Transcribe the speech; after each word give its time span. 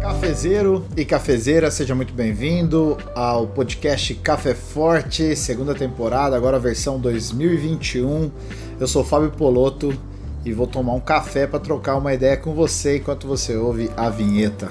Cafezeiro 0.00 0.84
e 0.96 1.04
cafezeira, 1.04 1.70
seja 1.70 1.94
muito 1.94 2.12
bem-vindo 2.12 2.98
ao 3.14 3.46
podcast 3.46 4.14
Café 4.16 4.54
Forte, 4.54 5.36
segunda 5.36 5.74
temporada, 5.74 6.36
agora 6.36 6.58
versão 6.58 6.98
2021. 6.98 8.30
Eu 8.80 8.88
sou 8.88 9.04
Fábio 9.04 9.30
Poloto 9.30 9.96
e 10.44 10.52
vou 10.52 10.66
tomar 10.66 10.94
um 10.94 11.00
café 11.00 11.46
para 11.46 11.60
trocar 11.60 11.96
uma 11.96 12.12
ideia 12.12 12.36
com 12.36 12.54
você 12.54 12.98
enquanto 12.98 13.26
você 13.26 13.56
ouve 13.56 13.90
a 13.96 14.10
vinheta. 14.10 14.68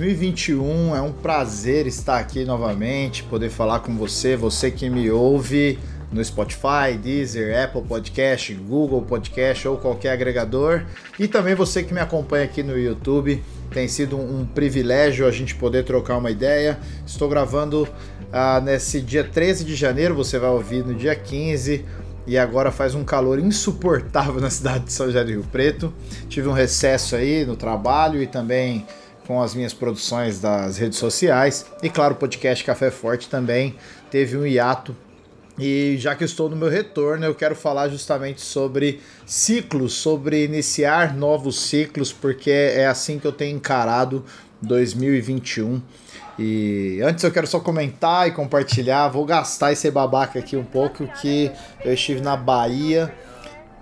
2021, 0.00 0.96
é 0.96 1.02
um 1.02 1.12
prazer 1.12 1.86
estar 1.86 2.18
aqui 2.18 2.42
novamente, 2.42 3.22
poder 3.22 3.50
falar 3.50 3.80
com 3.80 3.94
você, 3.94 4.34
você 4.34 4.70
que 4.70 4.88
me 4.88 5.10
ouve 5.10 5.78
no 6.10 6.24
Spotify, 6.24 6.96
Deezer, 6.98 7.54
Apple 7.62 7.82
Podcast, 7.82 8.54
Google 8.54 9.02
Podcast 9.02 9.68
ou 9.68 9.76
qualquer 9.76 10.12
agregador, 10.12 10.84
e 11.18 11.28
também 11.28 11.54
você 11.54 11.82
que 11.82 11.92
me 11.92 12.00
acompanha 12.00 12.44
aqui 12.46 12.62
no 12.62 12.78
YouTube. 12.78 13.44
Tem 13.70 13.86
sido 13.88 14.16
um, 14.18 14.46
privilégio 14.46 15.26
a 15.26 15.30
gente 15.30 15.54
poder 15.54 15.84
trocar 15.84 16.16
uma 16.16 16.30
ideia. 16.30 16.78
Estou 17.06 17.28
gravando 17.28 17.82
uh, 17.82 18.64
nesse 18.64 19.02
dia 19.02 19.22
13 19.22 19.66
de 19.66 19.74
janeiro, 19.74 20.14
você 20.14 20.38
vai 20.38 20.48
ouvir 20.48 20.82
no 20.82 20.94
dia 20.94 21.14
15 21.14 21.84
e 22.26 22.38
agora 22.38 22.70
faz 22.70 22.94
um 22.94 23.04
calor 23.04 23.38
insuportável 23.38 24.40
na 24.40 24.48
cidade 24.50 24.84
de 24.86 24.94
São 24.94 25.04
José 25.08 25.22
do 25.22 25.30
Rio 25.30 25.44
Preto. 25.52 25.92
Tive 26.26 26.48
um 26.48 26.52
recesso 26.52 27.16
aí 27.16 27.44
no 27.44 27.54
trabalho 27.54 28.22
e 28.22 28.26
também 28.26 28.86
com 29.30 29.40
as 29.40 29.54
minhas 29.54 29.72
produções 29.72 30.40
das 30.40 30.76
redes 30.76 30.98
sociais. 30.98 31.64
E 31.84 31.88
claro, 31.88 32.14
o 32.14 32.16
podcast 32.16 32.64
Café 32.64 32.90
Forte 32.90 33.28
também 33.28 33.76
teve 34.10 34.36
um 34.36 34.44
hiato. 34.44 34.96
E 35.56 35.94
já 36.00 36.16
que 36.16 36.24
estou 36.24 36.50
no 36.50 36.56
meu 36.56 36.68
retorno, 36.68 37.24
eu 37.24 37.32
quero 37.32 37.54
falar 37.54 37.88
justamente 37.90 38.40
sobre 38.40 39.00
ciclos, 39.24 39.92
sobre 39.92 40.44
iniciar 40.44 41.14
novos 41.14 41.60
ciclos, 41.60 42.12
porque 42.12 42.50
é 42.50 42.88
assim 42.88 43.20
que 43.20 43.24
eu 43.24 43.30
tenho 43.30 43.56
encarado 43.56 44.24
2021. 44.62 45.80
E 46.36 46.98
antes 47.00 47.22
eu 47.22 47.30
quero 47.30 47.46
só 47.46 47.60
comentar 47.60 48.26
e 48.26 48.32
compartilhar, 48.32 49.10
vou 49.10 49.24
gastar 49.24 49.70
esse 49.70 49.88
babaca 49.92 50.40
aqui 50.40 50.56
um 50.56 50.64
pouco 50.64 51.06
que 51.20 51.52
eu 51.84 51.94
estive 51.94 52.20
na 52.20 52.36
Bahia, 52.36 53.14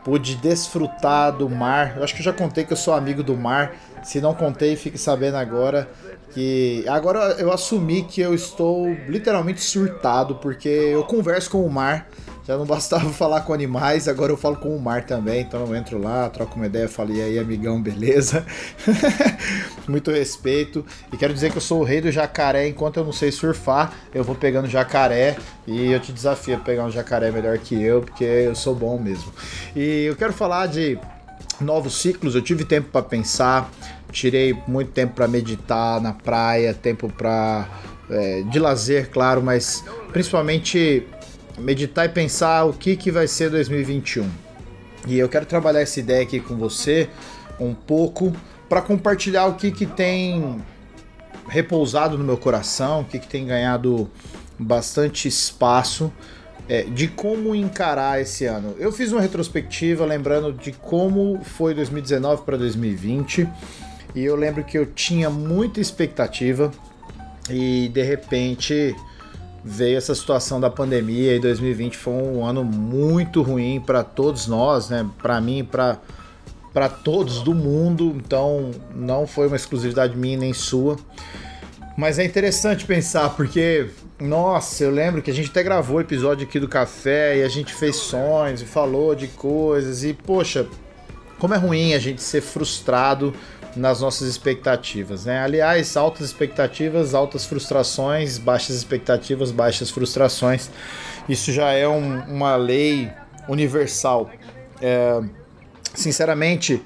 pude 0.04 0.36
desfrutar 0.36 1.32
do 1.32 1.48
mar. 1.48 1.96
Eu 1.96 2.04
acho 2.04 2.14
que 2.14 2.20
eu 2.20 2.24
já 2.24 2.32
contei 2.32 2.64
que 2.64 2.72
eu 2.72 2.76
sou 2.76 2.94
amigo 2.94 3.22
do 3.22 3.36
mar 3.36 3.74
se 4.02 4.20
não 4.20 4.34
contei, 4.34 4.76
fique 4.76 4.98
sabendo 4.98 5.36
agora 5.36 5.88
que 6.32 6.84
agora 6.88 7.36
eu 7.38 7.52
assumi 7.52 8.02
que 8.02 8.20
eu 8.20 8.34
estou 8.34 8.86
literalmente 9.08 9.60
surtado 9.60 10.36
porque 10.36 10.68
eu 10.68 11.04
converso 11.04 11.50
com 11.50 11.64
o 11.64 11.70
mar. 11.70 12.08
Já 12.48 12.56
não 12.56 12.64
bastava 12.64 13.10
falar 13.12 13.42
com 13.42 13.52
animais, 13.52 14.08
agora 14.08 14.32
eu 14.32 14.36
falo 14.38 14.56
com 14.56 14.74
o 14.74 14.80
mar 14.80 15.04
também. 15.04 15.42
Então 15.42 15.60
eu 15.66 15.76
entro 15.76 15.98
lá, 16.02 16.30
troco 16.30 16.56
uma 16.56 16.64
ideia, 16.64 16.88
falo, 16.88 17.12
e 17.12 17.20
aí, 17.20 17.38
amigão, 17.38 17.80
beleza? 17.80 18.46
Muito 19.86 20.10
respeito. 20.10 20.82
E 21.12 21.16
quero 21.18 21.34
dizer 21.34 21.50
que 21.50 21.58
eu 21.58 21.60
sou 21.60 21.82
o 21.82 21.84
rei 21.84 22.00
do 22.00 22.10
jacaré. 22.10 22.66
Enquanto 22.66 22.96
eu 22.96 23.04
não 23.04 23.12
sei 23.12 23.30
surfar, 23.30 23.92
eu 24.14 24.24
vou 24.24 24.34
pegando 24.34 24.66
jacaré. 24.66 25.36
E 25.66 25.92
eu 25.92 26.00
te 26.00 26.10
desafio 26.10 26.56
a 26.56 26.58
pegar 26.58 26.84
um 26.84 26.90
jacaré 26.90 27.30
melhor 27.30 27.58
que 27.58 27.80
eu, 27.80 28.00
porque 28.00 28.24
eu 28.24 28.54
sou 28.54 28.74
bom 28.74 28.98
mesmo. 28.98 29.30
E 29.76 30.04
eu 30.04 30.16
quero 30.16 30.32
falar 30.32 30.68
de 30.68 30.98
novos 31.60 32.00
ciclos, 32.00 32.34
eu 32.34 32.40
tive 32.40 32.64
tempo 32.64 32.88
para 32.90 33.02
pensar, 33.02 33.70
tirei 34.10 34.56
muito 34.66 34.90
tempo 34.92 35.12
para 35.12 35.28
meditar 35.28 36.00
na 36.00 36.14
praia, 36.14 36.72
tempo 36.72 37.12
para 37.12 37.68
é, 38.08 38.42
de 38.42 38.58
lazer, 38.58 39.10
claro, 39.10 39.42
mas 39.42 39.84
principalmente 40.12 41.06
meditar 41.58 42.06
e 42.06 42.08
pensar 42.08 42.64
o 42.64 42.72
que, 42.72 42.96
que 42.96 43.10
vai 43.10 43.26
ser 43.26 43.50
2021. 43.50 44.28
E 45.06 45.18
eu 45.18 45.28
quero 45.28 45.46
trabalhar 45.46 45.80
essa 45.80 46.00
ideia 46.00 46.22
aqui 46.22 46.40
com 46.40 46.56
você 46.56 47.08
um 47.58 47.74
pouco 47.74 48.32
para 48.68 48.82
compartilhar 48.82 49.46
o 49.46 49.54
que, 49.54 49.70
que 49.70 49.86
tem 49.86 50.62
repousado 51.48 52.18
no 52.18 52.24
meu 52.24 52.36
coração, 52.36 53.00
o 53.00 53.04
que, 53.04 53.18
que 53.18 53.26
tem 53.26 53.46
ganhado 53.46 54.10
bastante 54.58 55.28
espaço 55.28 56.12
é, 56.68 56.82
de 56.82 57.08
como 57.08 57.54
encarar 57.54 58.20
esse 58.20 58.44
ano. 58.44 58.74
Eu 58.78 58.92
fiz 58.92 59.10
uma 59.10 59.20
retrospectiva 59.20 60.04
lembrando 60.04 60.52
de 60.52 60.72
como 60.72 61.40
foi 61.42 61.72
2019 61.74 62.42
para 62.42 62.56
2020 62.56 63.48
e 64.14 64.24
eu 64.24 64.36
lembro 64.36 64.62
que 64.64 64.76
eu 64.76 64.84
tinha 64.84 65.30
muita 65.30 65.80
expectativa 65.80 66.70
e 67.48 67.88
de 67.88 68.02
repente 68.02 68.94
veio 69.64 69.96
essa 69.96 70.14
situação 70.14 70.60
da 70.60 70.70
pandemia 70.70 71.34
e 71.34 71.38
2020 71.38 71.96
foi 71.96 72.12
um 72.12 72.44
ano 72.44 72.64
muito 72.64 73.42
ruim 73.42 73.80
para 73.80 74.02
todos 74.02 74.46
nós, 74.46 74.88
né? 74.88 75.06
Para 75.20 75.40
mim, 75.40 75.64
para 75.64 75.98
para 76.72 76.88
todos 76.88 77.40
do 77.42 77.54
mundo, 77.54 78.14
então 78.16 78.70
não 78.94 79.26
foi 79.26 79.48
uma 79.48 79.56
exclusividade 79.56 80.16
minha 80.16 80.36
nem 80.36 80.52
sua. 80.52 80.96
Mas 81.96 82.18
é 82.18 82.24
interessante 82.24 82.84
pensar 82.84 83.30
porque 83.30 83.90
nossa, 84.20 84.84
eu 84.84 84.90
lembro 84.90 85.22
que 85.22 85.30
a 85.30 85.34
gente 85.34 85.50
até 85.50 85.62
gravou 85.62 85.96
o 85.96 86.00
episódio 86.00 86.46
aqui 86.46 86.58
do 86.58 86.68
café 86.68 87.38
e 87.38 87.42
a 87.42 87.48
gente 87.48 87.72
fez 87.72 87.96
sonhos 87.96 88.60
e 88.60 88.64
falou 88.64 89.14
de 89.14 89.28
coisas 89.28 90.04
e 90.04 90.12
poxa, 90.12 90.66
como 91.38 91.54
é 91.54 91.56
ruim 91.56 91.94
a 91.94 91.98
gente 91.98 92.20
ser 92.20 92.40
frustrado 92.40 93.32
nas 93.76 94.00
nossas 94.00 94.28
expectativas, 94.28 95.24
né? 95.24 95.40
Aliás, 95.40 95.96
altas 95.96 96.26
expectativas, 96.26 97.14
altas 97.14 97.44
frustrações, 97.44 98.38
baixas 98.38 98.76
expectativas, 98.76 99.50
baixas 99.50 99.90
frustrações. 99.90 100.70
Isso 101.28 101.52
já 101.52 101.72
é 101.72 101.86
um, 101.86 102.20
uma 102.22 102.56
lei 102.56 103.10
universal. 103.48 104.30
É, 104.80 105.22
sinceramente, 105.94 106.82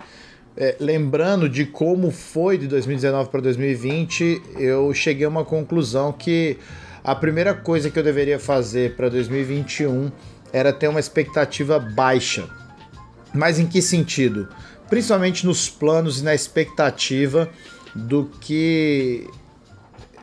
é, 0.57 0.77
lembrando 0.79 1.49
de 1.49 1.65
como 1.65 2.11
foi 2.11 2.59
de 2.59 2.67
2019 2.67 3.31
para 3.31 3.41
2020, 3.41 4.43
eu 4.59 4.93
cheguei 4.93 5.25
a 5.25 5.29
uma 5.29 5.45
conclusão 5.45 6.13
que 6.13 6.59
a 7.03 7.15
primeira 7.15 7.55
coisa 7.55 7.91
que 7.91 7.99
eu 7.99 8.03
deveria 8.03 8.39
fazer 8.39 8.95
para 8.95 9.09
2021 9.09 10.11
era 10.53 10.73
ter 10.73 10.89
uma 10.89 11.01
expectativa 11.01 11.79
baixa. 11.79 12.49
Mas 13.35 13.59
em 13.59 13.67
que 13.67 13.81
sentido? 13.81 14.49
Principalmente 14.93 15.47
nos 15.47 15.71
planos 15.71 16.21
e 16.21 16.23
na 16.23 16.35
expectativa 16.35 17.49
do 17.95 18.31
que 18.43 19.27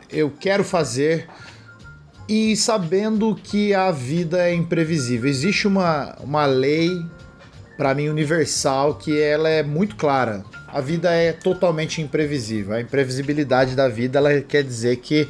eu 0.08 0.30
quero 0.30 0.62
fazer 0.62 1.26
e 2.28 2.54
sabendo 2.54 3.34
que 3.34 3.74
a 3.74 3.90
vida 3.90 4.48
é 4.48 4.54
imprevisível. 4.54 5.28
Existe 5.28 5.66
uma, 5.66 6.16
uma 6.20 6.46
lei, 6.46 6.88
para 7.76 7.92
mim, 7.96 8.08
universal, 8.10 8.94
que 8.94 9.20
ela 9.20 9.48
é 9.48 9.64
muito 9.64 9.96
clara. 9.96 10.44
A 10.68 10.80
vida 10.80 11.10
é 11.10 11.32
totalmente 11.32 12.00
imprevisível. 12.00 12.74
A 12.74 12.80
imprevisibilidade 12.80 13.74
da 13.74 13.88
vida 13.88 14.20
ela 14.20 14.40
quer 14.40 14.62
dizer 14.62 14.98
que 14.98 15.26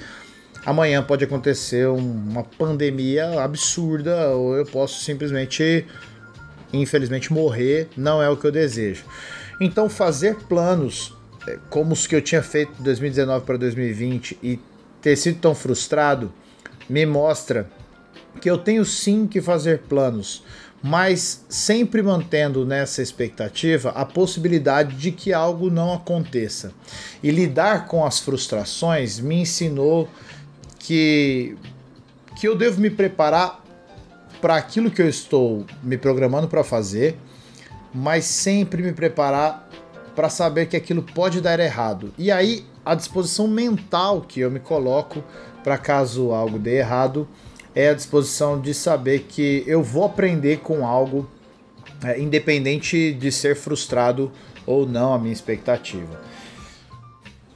amanhã 0.66 1.02
pode 1.02 1.24
acontecer 1.24 1.88
uma 1.88 2.44
pandemia 2.44 3.42
absurda 3.42 4.28
ou 4.34 4.54
eu 4.54 4.66
posso 4.66 5.02
simplesmente, 5.02 5.86
infelizmente, 6.72 7.32
morrer. 7.32 7.88
Não 7.96 8.22
é 8.22 8.28
o 8.28 8.36
que 8.36 8.46
eu 8.46 8.52
desejo. 8.52 9.04
Então, 9.60 9.88
fazer 9.88 10.36
planos 10.48 11.14
é, 11.46 11.58
como 11.68 11.92
os 11.92 12.06
que 12.06 12.14
eu 12.14 12.22
tinha 12.22 12.42
feito 12.42 12.72
de 12.74 12.82
2019 12.82 13.44
para 13.44 13.56
2020 13.56 14.38
e 14.42 14.58
ter 15.00 15.16
sido 15.16 15.40
tão 15.40 15.54
frustrado 15.54 16.32
me 16.88 17.06
mostra 17.06 17.70
que 18.40 18.50
eu 18.50 18.58
tenho 18.58 18.84
sim 18.84 19.26
que 19.26 19.40
fazer 19.40 19.80
planos, 19.80 20.42
mas 20.82 21.44
sempre 21.48 22.02
mantendo 22.02 22.64
nessa 22.64 23.02
expectativa 23.02 23.90
a 23.90 24.04
possibilidade 24.04 24.96
de 24.96 25.12
que 25.12 25.32
algo 25.32 25.70
não 25.70 25.92
aconteça. 25.92 26.72
E 27.22 27.30
lidar 27.30 27.86
com 27.86 28.04
as 28.04 28.18
frustrações 28.20 29.18
me 29.18 29.36
ensinou 29.36 30.08
que, 30.78 31.56
que 32.38 32.46
eu 32.48 32.56
devo 32.56 32.80
me 32.80 32.90
preparar 32.90 33.59
para 34.40 34.56
aquilo 34.56 34.90
que 34.90 35.02
eu 35.02 35.08
estou 35.08 35.64
me 35.82 35.96
programando 35.96 36.48
para 36.48 36.64
fazer, 36.64 37.16
mas 37.92 38.24
sempre 38.24 38.82
me 38.82 38.92
preparar 38.92 39.68
para 40.14 40.28
saber 40.28 40.66
que 40.66 40.76
aquilo 40.76 41.02
pode 41.02 41.40
dar 41.40 41.58
errado. 41.60 42.12
E 42.18 42.30
aí, 42.30 42.64
a 42.84 42.94
disposição 42.94 43.46
mental 43.46 44.22
que 44.22 44.40
eu 44.40 44.50
me 44.50 44.60
coloco 44.60 45.22
para 45.62 45.76
caso 45.78 46.32
algo 46.32 46.58
dê 46.58 46.78
errado 46.78 47.28
é 47.74 47.88
a 47.88 47.94
disposição 47.94 48.60
de 48.60 48.74
saber 48.74 49.26
que 49.28 49.62
eu 49.66 49.82
vou 49.82 50.04
aprender 50.04 50.58
com 50.58 50.86
algo, 50.86 51.28
é, 52.02 52.20
independente 52.20 53.12
de 53.12 53.30
ser 53.30 53.54
frustrado 53.54 54.32
ou 54.66 54.86
não 54.86 55.14
a 55.14 55.18
minha 55.18 55.32
expectativa. 55.32 56.20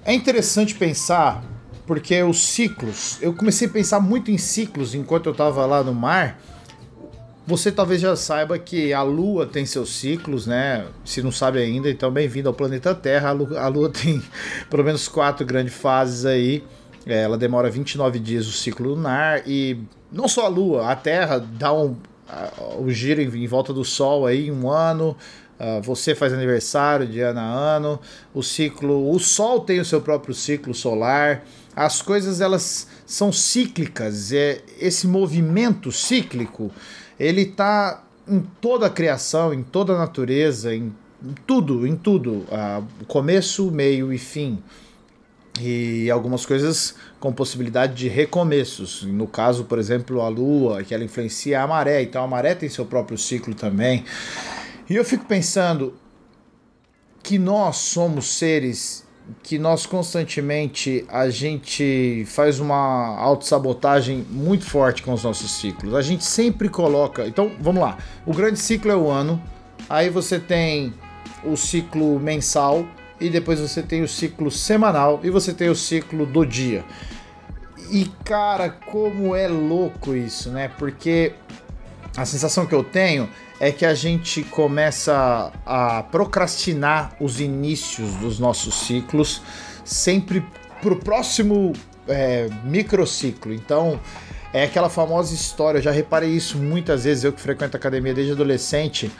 É 0.04 0.12
interessante 0.12 0.75
pensar 0.75 1.42
porque 1.87 2.22
os 2.22 2.46
ciclos, 2.46 3.19
eu 3.20 3.34
comecei 3.34 3.69
a 3.69 3.70
pensar 3.70 4.00
muito 4.00 4.30
em 4.30 4.38
ciclos 4.38 4.94
enquanto 4.94 5.26
eu 5.26 5.32
estava 5.32 5.66
lá 5.66 5.82
no 5.82 5.94
mar. 5.94 6.38
Você 7.46 7.70
talvez 7.70 8.00
já 8.00 8.17
saiba 8.17 8.58
que 8.58 8.94
a 8.94 9.02
Lua 9.02 9.44
tem 9.44 9.67
seus 9.67 9.94
ciclos, 9.94 10.46
né? 10.46 10.87
Se 11.05 11.23
não 11.23 11.31
sabe 11.31 11.58
ainda, 11.58 11.91
então 11.91 12.11
bem-vindo 12.11 12.49
ao 12.49 12.55
planeta 12.55 12.94
Terra. 12.94 13.29
A 13.29 13.32
Lua, 13.32 13.61
a 13.61 13.69
Lua 13.69 13.91
tem 13.93 14.23
pelo 14.70 14.82
menos 14.82 15.08
quatro 15.08 15.44
grandes 15.44 15.75
fases 15.75 16.25
aí. 16.25 16.64
É, 17.05 17.25
ela 17.25 17.37
demora 17.37 17.69
29 17.69 18.19
dias 18.19 18.46
o 18.46 18.52
ciclo 18.52 18.94
lunar 18.94 19.43
e 19.46 19.79
não 20.11 20.26
só 20.26 20.46
a 20.46 20.49
Lua, 20.49 20.91
a 20.91 20.96
Terra 20.96 21.38
dá 21.38 21.70
um, 21.70 21.94
o 22.79 22.91
giro 22.91 23.20
em, 23.20 23.47
volta 23.47 23.75
do 23.75 23.85
Sol 23.85 24.25
aí 24.25 24.50
um 24.50 24.70
ano. 24.70 25.14
Uh, 25.61 25.82
você 25.82 26.14
faz 26.14 26.32
aniversário 26.32 27.06
de 27.06 27.20
ano 27.20 27.38
a 27.38 27.44
ano, 27.44 28.00
o 28.32 28.43
ciclo, 28.43 29.08
o 29.08 29.20
Sol 29.20 29.61
tem 29.61 29.79
o 29.79 29.85
seu 29.85 30.00
próprio 30.00 30.35
ciclo 30.35 30.75
solar, 30.75 31.44
as 31.76 32.02
coisas 32.02 32.40
elas 32.40 32.88
são 33.06 33.31
cíclicas, 33.31 34.32
é, 34.32 34.62
esse 34.81 35.06
movimento 35.06 35.93
cíclico 35.93 36.73
ele 37.19 37.43
está 37.43 38.02
em 38.28 38.40
toda 38.61 38.87
a 38.87 38.90
criação, 38.90 39.52
em 39.52 39.62
toda 39.62 39.94
a 39.94 39.99
natureza, 39.99 40.75
em, 40.75 40.94
em 41.22 41.34
tudo, 41.46 41.87
em 41.87 41.96
tudo, 41.96 42.46
uh, 42.49 42.84
começo, 43.06 43.70
meio 43.70 44.12
e 44.12 44.19
fim 44.19 44.62
e 45.61 46.11
algumas 46.11 46.44
coisas 46.44 46.94
com 47.20 47.32
possibilidade 47.32 47.94
de 47.94 48.08
recomeços. 48.08 49.05
No 49.05 49.26
caso, 49.26 49.64
por 49.64 49.78
exemplo, 49.78 50.20
a 50.20 50.28
Lua, 50.28 50.82
que 50.82 50.94
ela 50.94 51.05
influencia 51.05 51.62
a 51.62 51.66
maré, 51.66 52.02
então 52.02 52.25
a 52.25 52.26
maré 52.26 52.55
tem 52.55 52.69
seu 52.69 52.84
próprio 52.84 53.16
ciclo 53.16 53.55
também. 53.55 54.05
E 54.88 54.96
eu 54.96 55.05
fico 55.05 55.25
pensando 55.25 55.94
que 57.22 57.38
nós 57.38 57.76
somos 57.76 58.37
seres 58.37 59.03
que 59.43 59.59
nós 59.59 59.87
constantemente 59.87 61.05
a 61.09 61.29
gente 61.29 62.25
faz 62.26 62.61
uma 62.61 63.17
autossabotagem 63.19 64.25
muito 64.31 64.65
forte 64.65 65.03
com 65.03 65.12
os 65.12 65.25
nossos 65.25 65.50
ciclos. 65.53 65.94
A 65.94 66.03
gente 66.03 66.25
sempre 66.25 66.69
coloca. 66.69 67.26
Então, 67.26 67.50
vamos 67.61 67.82
lá. 67.82 67.99
O 68.26 68.32
grande 68.32 68.59
ciclo 68.59 68.91
é 68.91 68.97
o 68.97 69.11
ano. 69.11 69.43
Aí 69.88 70.09
você 70.09 70.38
tem 70.38 70.94
o 71.44 71.56
ciclo 71.56 72.19
mensal 72.19 72.87
e 73.21 73.29
depois 73.29 73.61
você 73.61 73.82
tem 73.82 74.03
o 74.03 74.09
ciclo 74.09 74.50
semanal 74.50 75.21
e 75.23 75.31
você 75.31 75.53
tem 75.53 75.69
o 75.69 75.75
ciclo 75.75 76.26
do 76.26 76.44
dia. 76.44 76.85
E 77.91 78.06
cara, 78.25 78.71
como 78.71 79.37
é 79.37 79.47
louco 79.47 80.15
isso, 80.15 80.50
né? 80.50 80.71
Porque 80.79 81.35
a 82.16 82.25
sensação 82.25 82.64
que 82.64 82.75
eu 82.75 82.84
tenho 82.84 83.28
é 83.58 83.72
que 83.72 83.84
a 83.84 83.94
gente 83.94 84.43
começa 84.43 85.52
a 85.66 86.02
procrastinar 86.05 87.16
os 87.20 87.40
inícios 87.40 88.14
dos 88.16 88.38
nossos 88.38 88.87
ciclos 88.87 89.43
sempre 89.84 90.44
para 90.81 90.93
o 90.93 90.96
próximo 90.96 91.72
é, 92.06 92.49
microciclo. 92.64 93.52
Então, 93.52 94.00
é 94.52 94.64
aquela 94.64 94.88
famosa 94.88 95.34
história, 95.34 95.78
eu 95.78 95.82
já 95.82 95.90
reparei 95.90 96.31
isso 96.31 96.58
muitas 96.58 97.05
vezes, 97.05 97.25
eu 97.25 97.32
que 97.32 97.40
frequento 97.40 97.76
academia 97.76 98.14
desde 98.14 98.32
adolescente, 98.32 99.11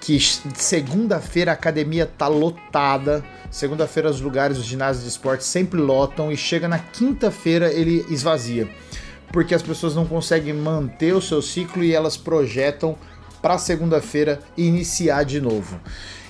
que 0.00 0.18
segunda-feira 0.54 1.50
a 1.50 1.54
academia 1.54 2.06
tá 2.06 2.28
lotada, 2.28 3.22
segunda-feira 3.50 4.08
os 4.08 4.20
lugares, 4.20 4.56
os 4.56 4.64
ginásios 4.64 5.04
de 5.04 5.10
esporte 5.10 5.44
sempre 5.44 5.78
lotam 5.78 6.32
e 6.32 6.36
chega 6.36 6.68
na 6.68 6.78
quinta-feira 6.78 7.70
ele 7.70 8.06
esvazia. 8.08 8.68
Porque 9.32 9.54
as 9.54 9.62
pessoas 9.62 9.94
não 9.94 10.06
conseguem 10.06 10.54
manter 10.54 11.14
o 11.14 11.20
seu 11.20 11.42
ciclo 11.42 11.84
e 11.84 11.94
elas 11.94 12.16
projetam 12.16 12.96
para 13.42 13.58
segunda-feira 13.58 14.40
iniciar 14.56 15.24
de 15.24 15.40
novo. 15.40 15.80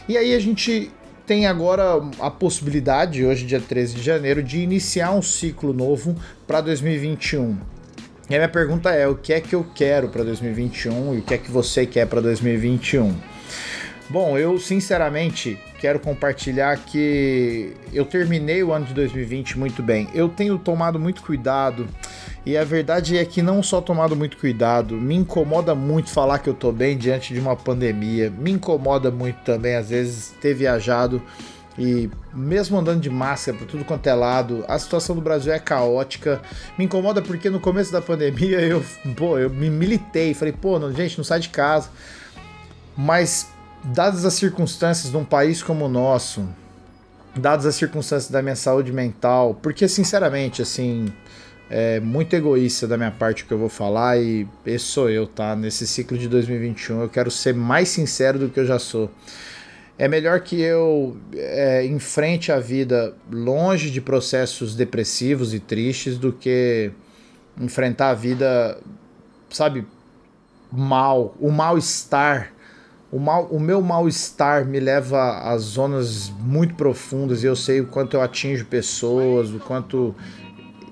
E 0.09 0.17
aí 0.17 0.35
a 0.35 0.41
gente 0.41 0.91
tem 1.27 1.47
agora 1.47 2.01
a 2.19 2.31
possibilidade, 2.31 3.25
hoje 3.25 3.45
dia 3.45 3.61
13 3.61 3.95
de 3.95 4.03
janeiro, 4.03 4.43
de 4.43 4.61
iniciar 4.61 5.13
um 5.13 5.21
ciclo 5.21 5.73
novo 5.75 6.17
para 6.47 6.61
2021. 6.63 7.59
E 8.31 8.35
a 8.35 8.39
minha 8.39 8.49
pergunta 8.49 8.91
é: 8.91 9.07
o 9.07 9.15
que 9.15 9.33
é 9.33 9.41
que 9.41 9.55
eu 9.55 9.65
quero 9.75 10.09
para 10.09 10.25
2021 10.25 11.15
e 11.15 11.19
o 11.19 11.23
que 11.23 11.35
é 11.35 11.39
que 11.39 11.51
você 11.51 11.87
quer 11.87 12.07
para 12.07 12.21
2021? 12.21 13.15
Bom, 14.11 14.39
eu 14.39 14.59
sinceramente 14.59 15.59
quero 15.79 16.01
compartilhar 16.01 16.77
que 16.79 17.75
eu 17.93 18.07
terminei 18.07 18.63
o 18.63 18.73
ano 18.73 18.87
de 18.87 18.95
2020 18.95 19.59
muito 19.59 19.83
bem. 19.83 20.09
Eu 20.15 20.31
tenho 20.31 20.59
tomado 20.59 20.99
muito 20.99 21.23
cuidado 21.23 21.87
e 22.47 22.57
a 22.57 22.65
verdade 22.65 23.17
é 23.17 23.25
que 23.25 23.43
não 23.43 23.63
só 23.63 23.81
tomado 23.81 24.17
muito 24.17 24.37
cuidado, 24.37 24.95
me 24.95 25.15
incomoda 25.15 25.75
muito 25.75 26.11
falar 26.11 26.39
que 26.39 26.49
eu 26.49 26.55
tô 26.55 26.73
bem 26.73 26.97
diante 26.97 27.35
de 27.35 27.41
uma 27.41 27.55
pandemia. 27.55 28.31
Me 28.31 28.53
incomoda 28.53 29.11
muito 29.11 29.37
também 29.45 29.77
às 29.77 29.91
vezes 29.91 30.35
ter 30.41 30.55
viajado 30.55 31.23
e 31.79 32.11
mesmo 32.35 32.77
andando 32.77 33.01
de 33.01 33.09
máscara 33.09 33.57
para 33.57 33.67
tudo 33.67 33.85
quanto 33.85 34.07
é 34.09 34.15
lado, 34.15 34.65
a 34.67 34.77
situação 34.79 35.15
do 35.15 35.23
Brasil 35.23 35.53
é 35.53 35.61
caótica. 35.61 36.43
Me 36.77 36.85
incomoda 36.85 37.23
porque 37.23 37.49
no 37.49 37.61
começo 37.61 37.93
da 37.93 38.03
pandemia 38.03 38.61
eu, 38.61 38.85
pô, 39.17 39.39
eu 39.39 39.49
me 39.49 39.71
militei, 39.71 40.35
falei, 40.35 40.53
pô, 40.53 40.79
não, 40.79 40.93
gente, 40.93 41.17
não 41.17 41.25
sai 41.25 41.39
de 41.39 41.51
casa. 41.51 41.89
Mas 42.97 43.47
dadas 43.85 44.25
as 44.25 44.35
circunstâncias 44.35 45.13
de 45.13 45.17
um 45.17 45.25
país 45.25 45.63
como 45.63 45.85
o 45.85 45.89
nosso, 45.89 46.49
dadas 47.37 47.65
as 47.65 47.77
circunstâncias 47.77 48.29
da 48.29 48.43
minha 48.43 48.57
saúde 48.57 48.93
mental, 48.93 49.55
porque 49.63 49.87
sinceramente, 49.87 50.61
assim, 50.61 51.13
é 51.71 52.01
muito 52.01 52.35
egoísta 52.35 52.87
da 52.87 52.97
minha 52.97 53.11
parte 53.11 53.45
o 53.45 53.47
que 53.47 53.53
eu 53.53 53.59
vou 53.59 53.69
falar 53.69 54.19
e 54.19 54.47
esse 54.65 54.87
sou 54.87 55.11
eu, 55.11 55.27
tá? 55.27 55.55
Nesse 55.55 55.87
ciclo 55.87 56.17
de 56.17 56.29
2021 56.29 57.03
eu 57.03 57.09
quero 57.09 57.31
ser 57.31 57.55
mais 57.55 57.89
sincero 57.89 58.39
do 58.39 58.49
que 58.49 58.61
eu 58.61 58.67
já 58.67 58.79
sou. 58.79 59.11
É 59.99 60.09
melhor 60.09 60.41
que 60.41 60.61
eu 60.61 61.17
é, 61.35 61.85
enfrente 61.85 62.53
a 62.53 62.59
vida 62.59 63.15
longe 63.31 63.91
de 63.91 64.01
processos 64.01 64.75
depressivos 64.75 65.53
e 65.53 65.61
tristes 65.61 66.17
do 66.17 66.33
que 66.33 66.91
enfrentar 67.61 68.11
a 68.11 68.15
vida, 68.15 68.79
sabe, 69.51 69.85
mal, 70.71 71.35
o 71.41 71.51
mal-estar 71.51 72.53
o, 73.11 73.19
mal, 73.19 73.47
o 73.51 73.59
meu 73.59 73.81
mal-estar 73.81 74.67
me 74.67 74.79
leva 74.79 75.19
a 75.19 75.57
zonas 75.57 76.31
muito 76.41 76.75
profundas 76.75 77.43
e 77.43 77.47
eu 77.47 77.57
sei 77.57 77.81
o 77.81 77.87
quanto 77.87 78.15
eu 78.15 78.23
atinjo 78.23 78.67
pessoas, 78.67 79.51
o 79.51 79.59
quanto 79.59 80.15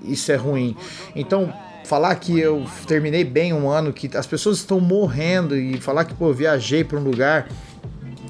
isso 0.03 0.31
é 0.31 0.35
ruim. 0.35 0.75
Então, 1.15 1.53
falar 1.85 2.15
que 2.15 2.37
eu 2.37 2.65
terminei 2.85 3.23
bem 3.23 3.53
um 3.53 3.69
ano, 3.69 3.93
que 3.93 4.15
as 4.15 4.27
pessoas 4.27 4.57
estão 4.57 4.79
morrendo 4.79 5.55
e 5.55 5.79
falar 5.79 6.05
que 6.05 6.13
pô, 6.13 6.29
eu 6.29 6.33
viajei 6.33 6.83
para 6.83 6.99
um 6.99 7.03
lugar. 7.03 7.47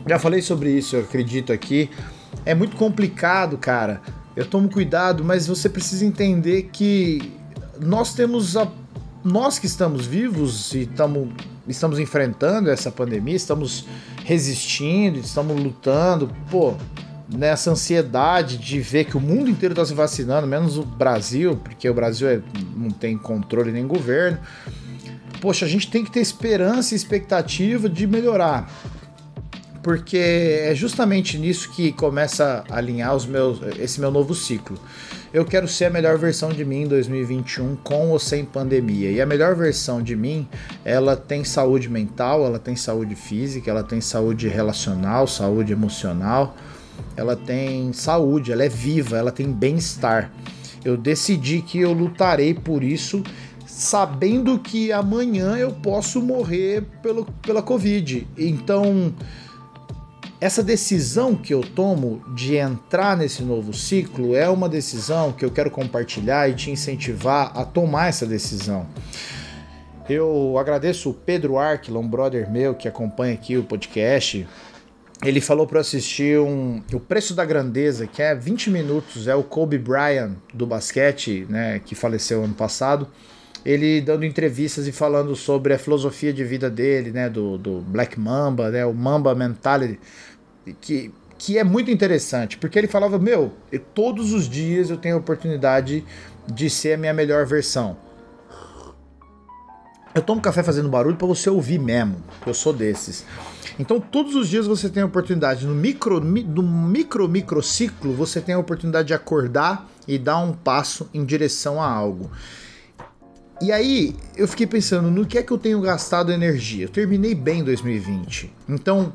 Já 0.07 0.19
falei 0.19 0.41
sobre 0.41 0.71
isso, 0.71 0.95
eu 0.95 1.01
acredito 1.01 1.51
aqui. 1.51 1.89
É 2.45 2.53
muito 2.53 2.75
complicado, 2.75 3.57
cara. 3.57 4.01
Eu 4.35 4.45
tomo 4.45 4.69
cuidado, 4.69 5.23
mas 5.23 5.47
você 5.47 5.67
precisa 5.67 6.05
entender 6.05 6.69
que 6.71 7.33
nós 7.79 8.13
temos 8.13 8.55
a 8.55 8.67
nós 9.23 9.59
que 9.59 9.65
estamos 9.65 10.05
vivos 10.05 10.73
e 10.73 10.85
tamo, 10.85 11.33
estamos 11.67 11.99
enfrentando 11.99 12.69
essa 12.69 12.91
pandemia, 12.91 13.35
estamos 13.35 13.85
resistindo, 14.23 15.19
estamos 15.19 15.61
lutando, 15.61 16.31
pô, 16.49 16.75
nessa 17.29 17.71
ansiedade 17.71 18.57
de 18.57 18.79
ver 18.79 19.05
que 19.05 19.17
o 19.17 19.19
mundo 19.19 19.49
inteiro 19.49 19.73
está 19.73 19.85
se 19.85 19.93
vacinando, 19.93 20.47
menos 20.47 20.77
o 20.77 20.83
Brasil, 20.83 21.57
porque 21.57 21.89
o 21.89 21.93
Brasil 21.93 22.27
é, 22.27 22.41
não 22.75 22.89
tem 22.89 23.17
controle 23.17 23.71
nem 23.71 23.85
governo. 23.85 24.39
Poxa, 25.41 25.65
a 25.65 25.69
gente 25.69 25.89
tem 25.89 26.03
que 26.03 26.11
ter 26.11 26.21
esperança 26.21 26.93
e 26.93 26.97
expectativa 26.97 27.89
de 27.89 28.07
melhorar. 28.07 28.71
Porque 29.83 30.17
é 30.17 30.73
justamente 30.73 31.37
nisso 31.37 31.71
que 31.71 31.91
começa 31.91 32.63
a 32.69 32.77
alinhar 32.77 33.15
os 33.15 33.25
meus, 33.25 33.61
esse 33.77 33.99
meu 33.99 34.11
novo 34.11 34.33
ciclo. 34.33 34.77
Eu 35.33 35.45
quero 35.45 35.67
ser 35.67 35.85
a 35.85 35.89
melhor 35.89 36.17
versão 36.17 36.49
de 36.49 36.65
mim 36.65 36.83
em 36.83 36.87
2021 36.87 37.75
com 37.77 38.09
ou 38.09 38.19
sem 38.19 38.43
pandemia. 38.43 39.11
E 39.11 39.21
a 39.21 39.25
melhor 39.25 39.55
versão 39.55 40.01
de 40.01 40.15
mim, 40.15 40.47
ela 40.83 41.15
tem 41.15 41.43
saúde 41.43 41.89
mental, 41.89 42.45
ela 42.45 42.57
tem 42.57 42.75
saúde 42.75 43.15
física, 43.15 43.69
ela 43.69 43.83
tem 43.83 44.01
saúde 44.01 44.47
relacional, 44.47 45.27
saúde 45.27 45.73
emocional 45.73 46.55
ela 47.15 47.35
tem 47.35 47.91
saúde, 47.93 48.51
ela 48.51 48.63
é 48.63 48.69
viva, 48.69 49.17
ela 49.17 49.31
tem 49.31 49.51
bem-estar. 49.51 50.31
Eu 50.83 50.95
decidi 50.95 51.61
que 51.61 51.79
eu 51.79 51.91
lutarei 51.91 52.53
por 52.53 52.83
isso, 52.83 53.23
sabendo 53.65 54.57
que 54.59 54.91
amanhã 54.91 55.57
eu 55.57 55.71
posso 55.71 56.21
morrer 56.21 56.83
pelo, 57.01 57.25
pela 57.41 57.61
Covid. 57.61 58.27
Então, 58.37 59.13
essa 60.39 60.61
decisão 60.61 61.35
que 61.35 61.53
eu 61.53 61.61
tomo 61.61 62.21
de 62.35 62.55
entrar 62.55 63.17
nesse 63.17 63.41
novo 63.41 63.73
ciclo 63.73 64.35
é 64.35 64.47
uma 64.47 64.69
decisão 64.69 65.31
que 65.31 65.43
eu 65.43 65.49
quero 65.49 65.71
compartilhar 65.71 66.47
e 66.47 66.53
te 66.53 66.69
incentivar 66.69 67.51
a 67.55 67.65
tomar 67.65 68.07
essa 68.09 68.25
decisão. 68.25 68.85
Eu 70.07 70.57
agradeço 70.57 71.09
o 71.09 71.13
Pedro 71.13 71.57
Arquila, 71.57 71.99
um 71.99 72.07
brother 72.07 72.49
meu 72.49 72.75
que 72.75 72.87
acompanha 72.87 73.33
aqui 73.33 73.57
o 73.57 73.63
podcast, 73.63 74.47
ele 75.23 75.41
falou 75.41 75.65
para 75.65 75.79
assistir 75.79 76.39
um 76.39 76.81
O 76.93 76.99
Preço 76.99 77.33
da 77.33 77.43
Grandeza, 77.43 78.05
que 78.05 78.21
é 78.21 78.35
20 78.35 78.69
minutos, 78.69 79.27
é 79.27 79.35
o 79.35 79.43
Kobe 79.43 79.77
Bryant 79.77 80.33
do 80.53 80.65
basquete, 80.65 81.45
né, 81.49 81.79
que 81.83 81.95
faleceu 81.95 82.43
ano 82.43 82.53
passado. 82.53 83.07
Ele 83.65 83.99
dando 83.99 84.23
entrevistas 84.23 84.87
e 84.87 84.91
falando 84.91 85.35
sobre 85.35 85.73
a 85.73 85.79
filosofia 85.79 86.31
de 86.31 86.43
vida 86.43 86.69
dele, 86.69 87.11
né, 87.11 87.29
do, 87.29 87.57
do 87.57 87.81
Black 87.81 88.19
Mamba, 88.19 88.69
né, 88.69 88.85
o 88.85 88.93
Mamba 88.93 89.33
Mentality, 89.33 89.99
que 90.79 91.11
que 91.37 91.57
é 91.57 91.63
muito 91.63 91.91
interessante, 91.91 92.57
porque 92.57 92.79
ele 92.79 92.87
falava: 92.87 93.19
Meu, 93.19 93.53
todos 93.93 94.33
os 94.33 94.49
dias 94.49 94.89
eu 94.89 94.97
tenho 94.97 95.15
a 95.15 95.19
oportunidade 95.19 96.03
de 96.51 96.69
ser 96.69 96.93
a 96.93 96.97
minha 96.97 97.13
melhor 97.13 97.45
versão. 97.45 97.97
Eu 100.17 100.21
tomo 100.23 100.41
café 100.41 100.63
fazendo 100.63 100.89
barulho 100.89 101.15
para 101.15 101.27
você 101.27 101.47
ouvir 101.47 101.77
mesmo. 101.77 102.15
Eu 102.43 102.51
sou 102.51 102.73
desses. 102.73 103.23
Então, 103.77 103.99
todos 103.99 104.33
os 104.33 104.49
dias 104.49 104.65
você 104.65 104.89
tem 104.89 105.03
a 105.03 105.05
oportunidade, 105.05 105.67
no 105.67 105.75
micro, 105.75 106.19
no 106.19 106.63
micro, 106.63 107.29
micro 107.29 107.61
ciclo, 107.61 108.13
você 108.13 108.41
tem 108.41 108.55
a 108.55 108.57
oportunidade 108.57 109.09
de 109.09 109.13
acordar 109.13 109.87
e 110.07 110.17
dar 110.17 110.39
um 110.39 110.53
passo 110.53 111.07
em 111.13 111.23
direção 111.23 111.79
a 111.79 111.87
algo. 111.87 112.31
E 113.61 113.71
aí, 113.71 114.15
eu 114.35 114.47
fiquei 114.47 114.65
pensando 114.65 115.11
no 115.11 115.23
que 115.23 115.37
é 115.37 115.43
que 115.43 115.51
eu 115.51 115.57
tenho 115.59 115.79
gastado 115.81 116.31
energia. 116.31 116.85
Eu 116.85 116.89
terminei 116.89 117.35
bem 117.35 117.63
2020. 117.63 118.51
Então, 118.67 119.13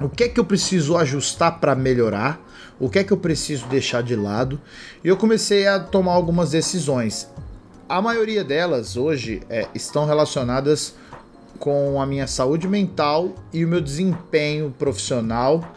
o 0.00 0.08
que 0.08 0.22
é 0.22 0.28
que 0.28 0.38
eu 0.38 0.44
preciso 0.44 0.96
ajustar 0.96 1.58
para 1.58 1.74
melhorar? 1.74 2.40
O 2.78 2.88
que 2.88 3.00
é 3.00 3.04
que 3.04 3.12
eu 3.12 3.16
preciso 3.16 3.66
deixar 3.66 4.00
de 4.00 4.14
lado? 4.14 4.60
E 5.02 5.08
eu 5.08 5.16
comecei 5.16 5.66
a 5.66 5.80
tomar 5.80 6.12
algumas 6.12 6.52
decisões. 6.52 7.28
A 7.90 8.00
maioria 8.00 8.44
delas 8.44 8.96
hoje 8.96 9.42
é, 9.50 9.66
estão 9.74 10.06
relacionadas 10.06 10.94
com 11.58 12.00
a 12.00 12.06
minha 12.06 12.28
saúde 12.28 12.68
mental 12.68 13.34
e 13.52 13.64
o 13.64 13.68
meu 13.68 13.80
desempenho 13.80 14.72
profissional 14.78 15.74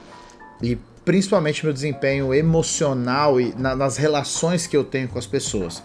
e 0.61 0.77
principalmente 1.03 1.65
meu 1.65 1.73
desempenho 1.73 2.31
emocional 2.31 3.41
e 3.41 3.55
na, 3.57 3.75
nas 3.75 3.97
relações 3.97 4.67
que 4.67 4.77
eu 4.77 4.83
tenho 4.83 5.07
com 5.07 5.17
as 5.17 5.25
pessoas. 5.25 5.81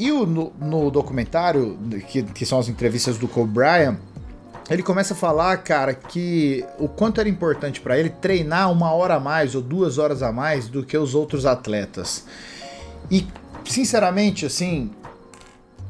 E 0.00 0.10
o, 0.10 0.26
no, 0.26 0.52
no, 0.58 0.90
documentário, 0.90 1.78
que, 2.08 2.24
que 2.24 2.44
são 2.44 2.58
as 2.58 2.68
entrevistas 2.68 3.16
do 3.16 3.28
Kobe 3.28 3.52
Bryant, 3.52 3.98
ele 4.68 4.82
começa 4.82 5.14
a 5.14 5.16
falar, 5.16 5.58
cara, 5.58 5.94
que 5.94 6.64
o 6.76 6.88
quanto 6.88 7.20
era 7.20 7.28
importante 7.28 7.80
para 7.80 7.96
ele 7.96 8.10
treinar 8.10 8.72
uma 8.72 8.92
hora 8.92 9.14
a 9.14 9.20
mais 9.20 9.54
ou 9.54 9.62
duas 9.62 9.96
horas 9.96 10.24
a 10.24 10.32
mais 10.32 10.66
do 10.66 10.84
que 10.84 10.98
os 10.98 11.14
outros 11.14 11.46
atletas. 11.46 12.24
E, 13.08 13.24
sinceramente, 13.64 14.46
assim, 14.46 14.90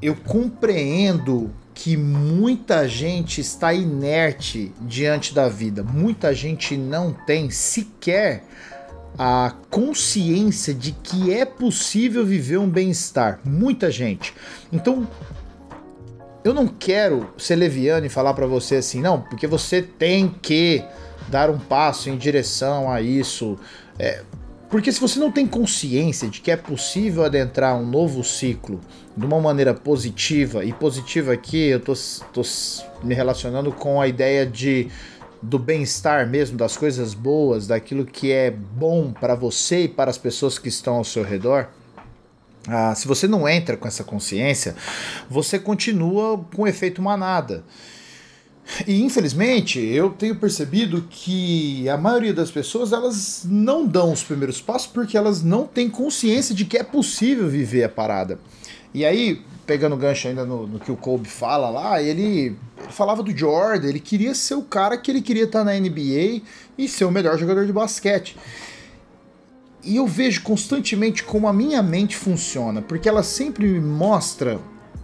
eu 0.00 0.16
compreendo 0.16 1.50
que 1.74 1.96
muita 1.96 2.86
gente 2.88 3.40
está 3.40 3.72
inerte 3.72 4.72
diante 4.80 5.34
da 5.34 5.48
vida. 5.48 5.82
Muita 5.82 6.34
gente 6.34 6.76
não 6.76 7.12
tem 7.12 7.50
sequer 7.50 8.44
a 9.18 9.54
consciência 9.70 10.72
de 10.72 10.92
que 10.92 11.32
é 11.32 11.44
possível 11.44 12.24
viver 12.24 12.58
um 12.58 12.68
bem-estar. 12.68 13.40
Muita 13.44 13.90
gente. 13.90 14.34
Então, 14.72 15.06
eu 16.44 16.52
não 16.52 16.66
quero 16.66 17.32
ser 17.38 17.56
leviano 17.56 18.06
e 18.06 18.08
falar 18.08 18.34
para 18.34 18.46
você 18.46 18.76
assim, 18.76 19.00
não, 19.00 19.20
porque 19.20 19.46
você 19.46 19.80
tem 19.82 20.28
que 20.28 20.84
dar 21.28 21.50
um 21.50 21.58
passo 21.58 22.10
em 22.10 22.16
direção 22.16 22.90
a 22.90 23.00
isso. 23.00 23.58
É, 23.98 24.22
porque 24.72 24.90
se 24.90 24.98
você 24.98 25.20
não 25.20 25.30
tem 25.30 25.46
consciência 25.46 26.30
de 26.30 26.40
que 26.40 26.50
é 26.50 26.56
possível 26.56 27.22
adentrar 27.26 27.76
um 27.76 27.84
novo 27.84 28.24
ciclo 28.24 28.80
de 29.14 29.26
uma 29.26 29.38
maneira 29.38 29.74
positiva, 29.74 30.64
e 30.64 30.72
positiva 30.72 31.30
aqui 31.30 31.68
eu 31.68 31.78
tô, 31.78 31.92
tô 32.32 32.40
me 33.04 33.14
relacionando 33.14 33.70
com 33.70 34.00
a 34.00 34.08
ideia 34.08 34.46
de 34.46 34.88
do 35.42 35.58
bem-estar 35.58 36.26
mesmo, 36.26 36.56
das 36.56 36.74
coisas 36.74 37.12
boas, 37.12 37.66
daquilo 37.66 38.06
que 38.06 38.32
é 38.32 38.50
bom 38.50 39.12
para 39.12 39.34
você 39.34 39.82
e 39.82 39.88
para 39.88 40.10
as 40.10 40.16
pessoas 40.16 40.58
que 40.58 40.68
estão 40.68 40.94
ao 40.94 41.04
seu 41.04 41.22
redor. 41.22 41.68
Ah, 42.66 42.94
se 42.94 43.06
você 43.06 43.28
não 43.28 43.46
entra 43.46 43.76
com 43.76 43.86
essa 43.86 44.02
consciência, 44.02 44.74
você 45.28 45.58
continua 45.58 46.42
com 46.54 46.62
o 46.62 46.66
efeito 46.66 47.02
manada. 47.02 47.62
E 48.86 49.02
infelizmente 49.02 49.80
eu 49.80 50.10
tenho 50.10 50.36
percebido 50.36 51.04
que 51.10 51.88
a 51.88 51.96
maioria 51.96 52.32
das 52.32 52.50
pessoas 52.50 52.92
elas 52.92 53.44
não 53.44 53.86
dão 53.86 54.12
os 54.12 54.22
primeiros 54.22 54.60
passos 54.60 54.86
porque 54.86 55.16
elas 55.16 55.42
não 55.42 55.66
têm 55.66 55.90
consciência 55.90 56.54
de 56.54 56.64
que 56.64 56.78
é 56.78 56.82
possível 56.82 57.48
viver 57.48 57.84
a 57.84 57.88
parada. 57.88 58.38
E 58.94 59.04
aí, 59.04 59.42
pegando 59.66 59.96
gancho 59.96 60.28
ainda 60.28 60.44
no, 60.44 60.66
no 60.66 60.78
que 60.78 60.92
o 60.92 60.96
Kobe 60.96 61.28
fala 61.28 61.70
lá, 61.70 62.02
ele, 62.02 62.56
falava 62.90 63.22
do 63.22 63.36
Jordan, 63.36 63.88
ele 63.88 64.00
queria 64.00 64.34
ser 64.34 64.54
o 64.54 64.62
cara 64.62 64.98
que 64.98 65.10
ele 65.10 65.22
queria 65.22 65.44
estar 65.44 65.64
na 65.64 65.72
NBA 65.72 66.42
e 66.76 66.88
ser 66.88 67.04
o 67.04 67.10
melhor 67.10 67.38
jogador 67.38 67.64
de 67.64 67.72
basquete. 67.72 68.36
E 69.82 69.96
eu 69.96 70.06
vejo 70.06 70.42
constantemente 70.42 71.24
como 71.24 71.48
a 71.48 71.52
minha 71.52 71.82
mente 71.82 72.16
funciona, 72.16 72.82
porque 72.82 73.08
ela 73.08 73.22
sempre 73.22 73.66
me 73.66 73.80
mostra 73.80 74.60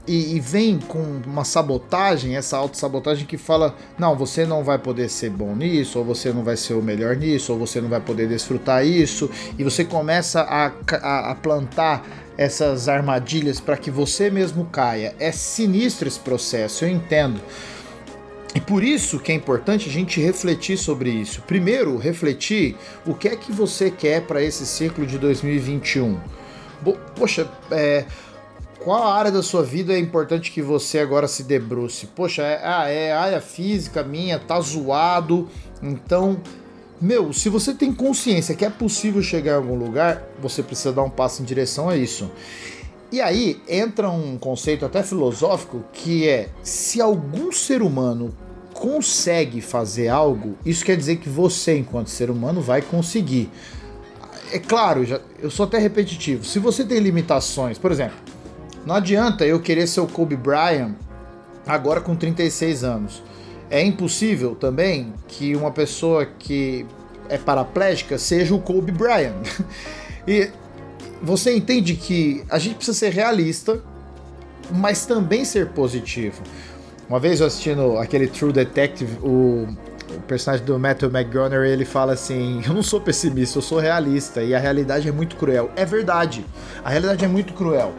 e, 0.09 0.37
e, 0.37 0.41
vem 0.41 0.79
com 0.79 1.21
uma 1.27 1.45
sabotagem, 1.45 2.35
essa 2.35 2.57
autossabotagem 2.57 3.27
que 3.27 3.37
fala: 3.37 3.77
não, 3.99 4.17
você 4.17 4.47
não 4.47 4.65
vai 4.65 4.79
poder 4.79 5.09
ser 5.09 5.31
bom 5.31 5.55
nisso, 5.55 5.99
ou 5.99 6.05
você 6.05 6.33
não 6.33 6.43
vai 6.43 6.57
ser 6.57 6.75
o 6.75 6.83
melhor 6.83 7.15
nisso, 7.15 7.53
ou 7.53 7.59
você 7.59 7.81
não 7.81 7.89
vai 7.89 8.01
poder 8.01 8.27
desfrutar 8.27 8.85
isso, 8.85 9.31
e 9.59 9.63
você 9.63 9.85
começa 9.85 10.41
a, 10.41 10.73
a, 10.97 11.31
a 11.31 11.35
plantar 11.35 12.05
essas 12.39 12.89
armadilhas 12.89 13.61
para 13.61 13.77
que 13.77 13.91
você 13.91 14.31
mesmo 14.31 14.65
caia. 14.67 15.15
É 15.19 15.31
sinistro 15.31 16.09
esse 16.09 16.21
processo, 16.21 16.85
eu 16.85 16.89
entendo. 16.89 17.41
E 18.55 18.61
por 18.61 18.83
isso 18.83 19.19
que 19.21 19.31
é 19.31 19.35
importante 19.35 19.89
a 19.89 19.93
gente 19.93 20.21
refletir 20.21 20.79
sobre 20.79 21.11
isso. 21.11 21.43
Primeiro, 21.43 21.99
refletir 21.99 22.77
o 23.07 23.15
que 23.15 23.29
é 23.29 23.37
que 23.37 23.53
você 23.53 23.91
quer 23.91 24.23
para 24.23 24.43
esse 24.43 24.65
ciclo 24.65 25.07
de 25.07 25.19
2021. 25.19 26.19
Poxa, 27.17 27.49
é, 27.71 28.05
qual 28.89 29.07
área 29.07 29.31
da 29.31 29.43
sua 29.43 29.63
vida 29.63 29.93
é 29.93 29.99
importante 29.99 30.51
que 30.51 30.63
você 30.63 30.99
agora 30.99 31.29
se 31.29 31.43
debruce? 31.43 32.07
Poxa, 32.07 32.41
é, 32.41 32.59
ah, 32.65 32.89
é 32.89 33.13
área 33.13 33.39
física 33.39 34.03
minha, 34.03 34.39
tá 34.39 34.59
zoado. 34.63 35.47
Então, 35.83 36.41
meu, 36.99 37.31
se 37.35 37.51
você 37.51 37.75
tem 37.75 37.93
consciência 37.93 38.55
que 38.55 38.65
é 38.65 38.71
possível 38.71 39.21
chegar 39.21 39.53
em 39.53 39.57
algum 39.57 39.75
lugar, 39.75 40.27
você 40.41 40.63
precisa 40.63 40.91
dar 40.91 41.03
um 41.03 41.11
passo 41.11 41.43
em 41.43 41.45
direção 41.45 41.91
a 41.91 41.99
isso. 41.99 42.31
E 43.13 43.21
aí 43.21 43.61
entra 43.69 44.09
um 44.09 44.39
conceito 44.39 44.87
até 44.87 45.03
filosófico 45.03 45.85
que 45.93 46.27
é: 46.27 46.49
se 46.63 46.99
algum 46.99 47.53
ser 47.53 47.83
humano 47.83 48.35
consegue 48.73 49.61
fazer 49.61 50.09
algo, 50.09 50.57
isso 50.65 50.83
quer 50.83 50.97
dizer 50.97 51.17
que 51.17 51.29
você, 51.29 51.77
enquanto 51.77 52.09
ser 52.09 52.31
humano, 52.31 52.63
vai 52.63 52.81
conseguir. 52.81 53.51
É 54.51 54.59
claro, 54.59 55.05
já, 55.05 55.21
eu 55.43 55.51
sou 55.51 55.67
até 55.67 55.77
repetitivo. 55.77 56.43
Se 56.43 56.59
você 56.59 56.87
tem 56.87 57.01
limitações, 57.01 57.77
por 57.77 57.93
exemplo, 57.93 58.28
não 58.89 58.95
adianta 58.95 59.45
eu 59.45 59.61
querer 59.61 59.87
ser 59.87 60.01
o 60.01 60.07
Kobe 60.07 60.35
Bryant 60.35 60.95
agora 61.67 62.01
com 62.01 62.17
36 62.17 62.85
anos. 62.85 63.23
É 63.69 63.85
impossível 63.85 64.55
também 64.55 65.13
que 65.29 65.55
uma 65.55 65.71
pessoa 65.71 66.25
que 66.25 66.87
é 67.29 67.37
paraplégica 67.37 68.17
seja 68.17 68.55
o 68.55 68.59
Kobe 68.59 68.91
Bryant. 68.91 69.35
e 70.27 70.51
você 71.21 71.55
entende 71.55 71.97
que 71.97 72.43
a 72.49 72.59
gente 72.59 72.77
precisa 72.77 72.97
ser 72.97 73.13
realista, 73.13 73.79
mas 74.71 75.05
também 75.05 75.45
ser 75.45 75.67
positivo. 75.69 76.43
Uma 77.11 77.21
vez 77.21 77.41
eu 77.41 77.47
assistindo 77.47 77.99
aquele 77.99 78.27
True 78.27 78.55
Detective, 78.55 79.19
o, 79.23 79.69
o 80.17 80.21
personagem 80.27 80.65
do 80.65 80.79
Matthew 80.79 81.11
McGonagall, 81.11 81.63
ele 81.63 81.85
fala 81.85 82.15
assim: 82.15 82.63
Eu 82.67 82.73
não 82.73 82.83
sou 82.83 83.03
pessimista, 83.03 83.59
eu 83.59 83.63
sou 83.63 83.79
realista 83.79 84.43
e 84.43 84.55
a 84.55 84.59
realidade 84.59 85.07
é 85.07 85.13
muito 85.13 85.37
cruel. 85.37 85.71
É 85.77 85.85
verdade, 85.85 86.43
a 86.83 86.89
realidade 86.89 87.23
é 87.23 87.29
muito 87.29 87.53
cruel 87.53 87.93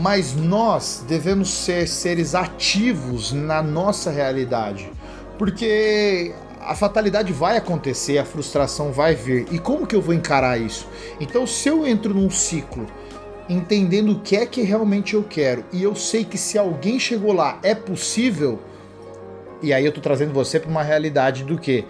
mas 0.00 0.34
nós 0.34 1.04
devemos 1.08 1.50
ser 1.50 1.88
seres 1.88 2.34
ativos 2.34 3.32
na 3.32 3.62
nossa 3.62 4.10
realidade, 4.10 4.90
porque 5.38 6.34
a 6.60 6.74
fatalidade 6.74 7.32
vai 7.32 7.56
acontecer, 7.56 8.18
a 8.18 8.24
frustração 8.24 8.92
vai 8.92 9.14
vir. 9.14 9.46
E 9.50 9.58
como 9.58 9.86
que 9.86 9.96
eu 9.96 10.02
vou 10.02 10.12
encarar 10.12 10.60
isso? 10.60 10.86
Então, 11.18 11.46
se 11.46 11.68
eu 11.68 11.86
entro 11.86 12.12
num 12.12 12.28
ciclo 12.28 12.86
entendendo 13.48 14.12
o 14.12 14.20
que 14.20 14.36
é 14.36 14.44
que 14.44 14.60
realmente 14.60 15.14
eu 15.14 15.24
quero 15.24 15.64
e 15.72 15.82
eu 15.82 15.94
sei 15.94 16.22
que 16.22 16.36
se 16.36 16.58
alguém 16.58 17.00
chegou 17.00 17.32
lá 17.32 17.58
é 17.62 17.74
possível, 17.74 18.58
e 19.62 19.72
aí 19.72 19.86
eu 19.86 19.92
tô 19.92 20.00
trazendo 20.00 20.34
você 20.34 20.60
para 20.60 20.70
uma 20.70 20.82
realidade 20.82 21.44
do 21.44 21.56
que 21.56 21.86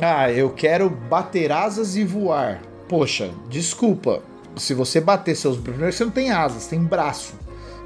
ah, 0.00 0.30
eu 0.32 0.50
quero 0.50 0.90
bater 0.90 1.52
asas 1.52 1.94
e 1.94 2.04
voar. 2.04 2.60
Poxa, 2.88 3.30
desculpa, 3.48 4.22
se 4.56 4.74
você 4.74 5.00
bater 5.00 5.36
seus 5.36 5.56
primeiro 5.56 5.92
você 5.92 6.04
não 6.04 6.10
tem 6.10 6.30
asas, 6.30 6.66
tem 6.66 6.80
braço. 6.80 7.34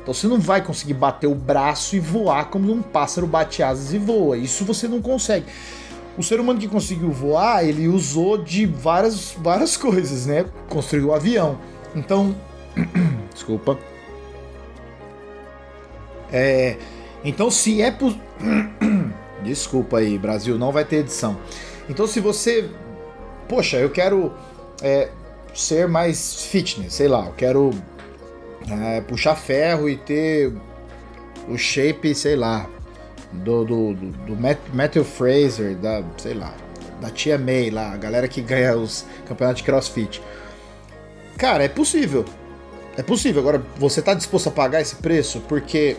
Então 0.02 0.12
você 0.12 0.26
não 0.26 0.38
vai 0.38 0.62
conseguir 0.62 0.94
bater 0.94 1.26
o 1.26 1.34
braço 1.34 1.96
e 1.96 2.00
voar 2.00 2.50
como 2.50 2.70
um 2.70 2.82
pássaro 2.82 3.26
bate 3.26 3.62
asas 3.62 3.92
e 3.92 3.98
voa. 3.98 4.36
Isso 4.36 4.64
você 4.64 4.86
não 4.86 5.00
consegue. 5.00 5.46
O 6.16 6.22
ser 6.22 6.38
humano 6.38 6.60
que 6.60 6.68
conseguiu 6.68 7.10
voar, 7.10 7.64
ele 7.64 7.88
usou 7.88 8.36
de 8.36 8.66
várias, 8.66 9.34
várias 9.38 9.76
coisas, 9.78 10.26
né? 10.26 10.44
Construiu 10.68 11.08
o 11.08 11.10
um 11.10 11.14
avião. 11.14 11.58
Então, 11.96 12.36
desculpa. 13.32 13.78
É, 16.30 16.76
então 17.24 17.50
se 17.50 17.80
é 17.80 17.90
por... 17.90 18.14
desculpa 19.42 19.98
aí, 19.98 20.18
Brasil, 20.18 20.58
não 20.58 20.70
vai 20.70 20.84
ter 20.84 20.96
edição. 20.96 21.38
Então 21.88 22.06
se 22.06 22.20
você, 22.20 22.68
poxa, 23.48 23.78
eu 23.78 23.88
quero 23.90 24.32
é, 24.82 25.08
ser 25.54 25.88
mais 25.88 26.44
fitness, 26.44 26.94
sei 26.94 27.08
lá, 27.08 27.26
eu 27.26 27.32
quero 27.32 27.70
é, 28.68 29.00
puxar 29.00 29.36
ferro 29.36 29.88
e 29.88 29.96
ter 29.96 30.52
o 31.48 31.56
shape, 31.56 32.14
sei 32.14 32.36
lá, 32.36 32.68
do, 33.32 33.64
do, 33.64 33.94
do, 33.94 34.06
do 34.34 34.36
Matthew 34.72 35.04
Fraser, 35.04 35.76
da, 35.76 36.02
sei 36.16 36.34
lá, 36.34 36.54
da 37.00 37.10
tia 37.10 37.38
May 37.38 37.70
lá, 37.70 37.92
a 37.92 37.96
galera 37.96 38.28
que 38.28 38.40
ganha 38.40 38.76
os 38.76 39.04
campeonatos 39.26 39.62
de 39.62 39.66
crossfit. 39.66 40.22
Cara, 41.36 41.64
é 41.64 41.68
possível. 41.68 42.24
É 42.96 43.02
possível. 43.02 43.40
Agora, 43.40 43.62
você 43.76 44.00
tá 44.00 44.14
disposto 44.14 44.48
a 44.48 44.52
pagar 44.52 44.80
esse 44.80 44.96
preço? 44.96 45.40
Porque. 45.48 45.96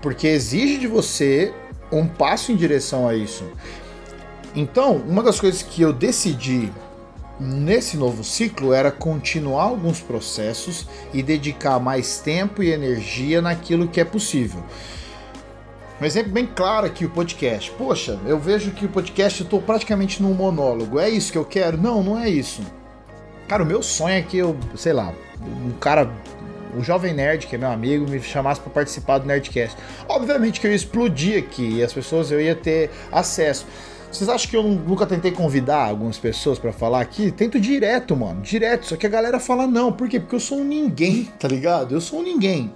Porque 0.00 0.26
exige 0.26 0.78
de 0.78 0.88
você 0.88 1.54
um 1.92 2.08
passo 2.08 2.50
em 2.50 2.56
direção 2.56 3.06
a 3.06 3.14
isso. 3.14 3.44
Então, 4.54 4.96
uma 4.96 5.22
das 5.22 5.38
coisas 5.38 5.62
que 5.62 5.80
eu 5.80 5.92
decidi 5.92 6.72
nesse 7.40 7.96
novo 7.96 8.22
ciclo 8.22 8.72
era 8.72 8.90
continuar 8.90 9.64
alguns 9.64 10.00
processos 10.00 10.88
e 11.12 11.22
dedicar 11.22 11.78
mais 11.80 12.18
tempo 12.18 12.62
e 12.62 12.70
energia 12.70 13.40
naquilo 13.42 13.88
que 13.88 14.00
é 14.00 14.04
possível. 14.04 14.62
Um 16.00 16.04
exemplo 16.04 16.32
bem 16.32 16.46
claro 16.46 16.84
aqui, 16.84 17.04
o 17.04 17.10
podcast. 17.10 17.70
Poxa, 17.78 18.18
eu 18.26 18.38
vejo 18.38 18.72
que 18.72 18.84
o 18.84 18.88
podcast 18.88 19.40
eu 19.40 19.46
tô 19.46 19.60
praticamente 19.60 20.20
num 20.20 20.34
monólogo. 20.34 20.98
É 20.98 21.08
isso 21.08 21.30
que 21.30 21.38
eu 21.38 21.44
quero? 21.44 21.76
Não, 21.76 22.02
não 22.02 22.18
é 22.18 22.28
isso. 22.28 22.60
Cara, 23.46 23.62
o 23.62 23.66
meu 23.66 23.82
sonho 23.82 24.16
é 24.16 24.22
que 24.22 24.36
eu, 24.36 24.56
sei 24.74 24.92
lá, 24.92 25.14
um 25.40 25.70
cara, 25.72 26.10
o 26.76 26.82
jovem 26.82 27.14
nerd, 27.14 27.46
que 27.46 27.54
é 27.54 27.58
meu 27.58 27.70
amigo, 27.70 28.08
me 28.10 28.20
chamasse 28.20 28.60
para 28.60 28.70
participar 28.70 29.18
do 29.18 29.26
Nerdcast. 29.26 29.76
Obviamente 30.08 30.60
que 30.60 30.66
eu 30.66 30.70
ia 30.70 30.76
explodir 30.76 31.38
aqui 31.38 31.76
e 31.76 31.82
as 31.84 31.92
pessoas 31.92 32.32
eu 32.32 32.40
ia 32.40 32.56
ter 32.56 32.90
acesso. 33.12 33.66
Vocês 34.12 34.28
acham 34.28 34.50
que 34.50 34.56
eu 34.56 34.62
nunca 34.62 35.06
tentei 35.06 35.32
convidar 35.32 35.88
algumas 35.88 36.18
pessoas 36.18 36.58
para 36.58 36.70
falar 36.70 37.00
aqui? 37.00 37.32
Tento 37.32 37.58
direto, 37.58 38.14
mano, 38.14 38.42
direto. 38.42 38.84
Só 38.84 38.94
que 38.94 39.06
a 39.06 39.08
galera 39.08 39.40
fala 39.40 39.66
não. 39.66 39.90
Por 39.90 40.06
quê? 40.06 40.20
Porque 40.20 40.34
eu 40.34 40.40
sou 40.40 40.58
um 40.58 40.64
ninguém, 40.64 41.24
tá 41.40 41.48
ligado? 41.48 41.94
Eu 41.94 42.00
sou 42.00 42.20
um 42.20 42.22
ninguém. 42.22 42.70